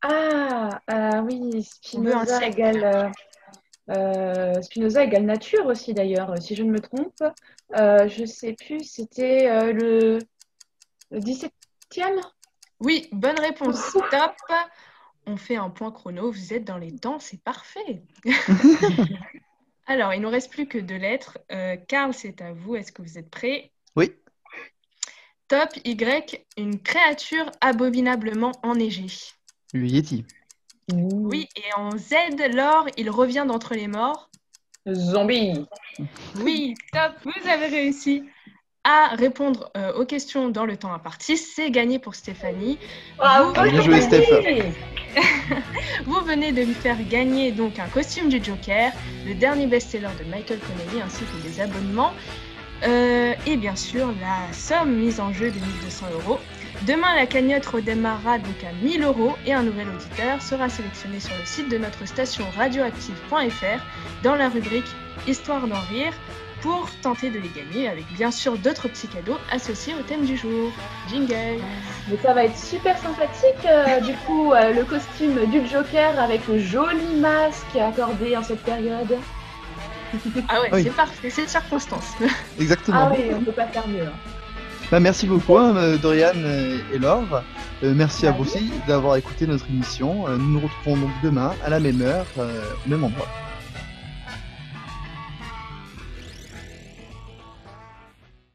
Ah, 0.00 0.80
euh, 0.90 1.20
oui, 1.20 1.62
Spinoza 1.62 2.46
égale, 2.46 2.84
euh, 2.84 3.94
euh, 3.94 4.62
Spinoza 4.62 5.04
égale 5.04 5.24
nature 5.24 5.66
aussi 5.66 5.94
d'ailleurs, 5.94 6.34
si 6.40 6.56
je 6.56 6.62
ne 6.62 6.70
me 6.70 6.80
trompe. 6.80 7.22
Euh, 7.76 8.08
je 8.08 8.24
sais 8.24 8.54
plus, 8.54 8.82
c'était 8.84 9.72
le, 9.72 10.18
le 11.10 11.20
17e? 11.20 11.50
Oui, 12.80 13.08
bonne 13.12 13.38
réponse. 13.38 13.92
Top. 14.10 14.34
On 15.26 15.36
fait 15.36 15.56
un 15.56 15.70
point 15.70 15.92
chrono. 15.92 16.32
Vous 16.32 16.52
êtes 16.52 16.64
dans 16.64 16.78
les 16.78 16.96
temps, 16.96 17.20
c'est 17.20 17.40
parfait. 17.40 18.02
Alors, 19.86 20.14
il 20.14 20.20
ne 20.20 20.26
nous 20.26 20.30
reste 20.30 20.50
plus 20.50 20.66
que 20.66 20.78
deux 20.78 20.96
lettres. 20.96 21.38
Euh, 21.50 21.76
Karl, 21.88 22.14
c'est 22.14 22.40
à 22.40 22.52
vous. 22.52 22.76
Est-ce 22.76 22.92
que 22.92 23.02
vous 23.02 23.18
êtes 23.18 23.30
prêt 23.30 23.72
Oui. 23.96 24.12
Top 25.48 25.70
Y, 25.84 26.46
une 26.56 26.80
créature 26.80 27.50
abominablement 27.60 28.52
enneigée. 28.62 29.06
Le 29.74 29.86
Yeti. 29.86 30.24
Oui, 30.92 31.48
et 31.56 31.74
en 31.76 31.96
Z, 31.96 32.14
l'or, 32.52 32.86
il 32.96 33.10
revient 33.10 33.44
d'entre 33.46 33.74
les 33.74 33.88
morts. 33.88 34.30
Zombie. 34.88 35.66
Oui, 36.36 36.74
top, 36.92 37.12
vous 37.24 37.48
avez 37.48 37.66
réussi. 37.66 38.24
À 38.84 39.14
répondre 39.14 39.70
euh, 39.76 39.92
aux 39.94 40.04
questions 40.04 40.48
dans 40.48 40.64
le 40.64 40.76
temps 40.76 40.92
imparti. 40.92 41.36
C'est 41.36 41.70
gagné 41.70 41.98
pour 41.98 42.14
Stéphanie. 42.14 42.78
Bravo, 43.16 43.52
bien 43.52 43.80
joué, 43.82 44.00
Stéphanie. 44.00 44.74
Vous 46.06 46.20
venez 46.22 46.52
de 46.52 46.62
lui 46.62 46.74
faire 46.74 46.96
gagner 47.08 47.52
donc 47.52 47.78
un 47.78 47.88
costume 47.88 48.28
du 48.28 48.42
Joker, 48.42 48.92
le 49.26 49.34
dernier 49.34 49.66
best-seller 49.66 50.08
de 50.18 50.28
Michael 50.30 50.58
Connelly, 50.58 51.02
ainsi 51.02 51.22
que 51.24 51.48
des 51.48 51.60
abonnements. 51.60 52.12
Euh, 52.84 53.34
et 53.46 53.56
bien 53.56 53.76
sûr, 53.76 54.08
la 54.20 54.52
somme 54.52 54.96
mise 54.96 55.20
en 55.20 55.32
jeu 55.32 55.50
de 55.50 55.58
1200 55.58 56.06
euros. 56.14 56.40
Demain, 56.86 57.14
la 57.14 57.26
cagnotte 57.26 57.66
redémarrera 57.66 58.38
donc 58.38 58.64
à 58.64 58.72
1000 58.84 59.04
euros 59.04 59.36
et 59.46 59.52
un 59.52 59.62
nouvel 59.62 59.86
auditeur 59.88 60.42
sera 60.42 60.68
sélectionné 60.68 61.20
sur 61.20 61.36
le 61.38 61.44
site 61.44 61.68
de 61.68 61.78
notre 61.78 62.06
station 62.06 62.44
radioactive.fr 62.56 64.24
dans 64.24 64.34
la 64.34 64.48
rubrique 64.48 64.90
Histoire 65.28 65.68
d'en 65.68 65.78
rire 65.92 66.12
pour 66.62 66.88
tenter 67.02 67.30
de 67.30 67.38
les 67.38 67.48
gagner 67.50 67.88
avec 67.88 68.04
bien 68.14 68.30
sûr 68.30 68.56
d'autres 68.56 68.88
petits 68.88 69.08
cadeaux 69.08 69.38
associés 69.50 69.94
au 69.98 70.02
thème 70.02 70.24
du 70.24 70.36
jour. 70.36 70.70
Jingle 71.10 71.60
Mais 72.08 72.16
ça 72.22 72.32
va 72.32 72.44
être 72.44 72.56
super 72.56 72.96
sympathique, 72.98 73.66
euh, 73.66 74.00
du 74.06 74.14
coup, 74.26 74.52
euh, 74.52 74.72
le 74.72 74.84
costume 74.84 75.44
du 75.50 75.66
Joker 75.66 76.18
avec 76.18 76.46
le 76.48 76.58
joli 76.58 77.16
masque 77.20 77.76
accordé 77.76 78.36
en 78.36 78.42
cette 78.42 78.62
période. 78.62 79.18
Ah 80.48 80.60
ouais, 80.60 80.68
Oui. 80.72 80.82
c'est 80.84 80.90
parfait, 80.94 81.30
c'est 81.30 81.48
circonstance. 81.48 82.12
Exactement. 82.60 83.08
Ah 83.08 83.12
oui, 83.12 83.30
on 83.34 83.40
peut 83.42 83.52
pas 83.52 83.66
faire 83.66 83.88
mieux. 83.88 84.06
hein. 84.06 84.12
Bah, 84.90 85.00
merci 85.00 85.26
beaucoup, 85.26 85.56
hein, 85.56 85.74
euh, 85.76 85.96
Dorian 85.96 86.32
et 86.92 86.98
Laure. 86.98 87.42
Euh, 87.82 87.94
merci 87.96 88.26
à 88.26 88.32
vous 88.32 88.42
aussi 88.42 88.70
d'avoir 88.86 89.16
écouté 89.16 89.46
notre 89.46 89.68
émission. 89.70 90.28
Euh, 90.28 90.36
nous 90.36 90.50
nous 90.50 90.60
retrouvons 90.60 90.96
donc 90.98 91.10
demain 91.22 91.52
à 91.64 91.70
la 91.70 91.80
même 91.80 92.02
heure, 92.02 92.26
euh, 92.38 92.60
au 92.86 92.90
même 92.90 93.02
endroit. 93.02 93.26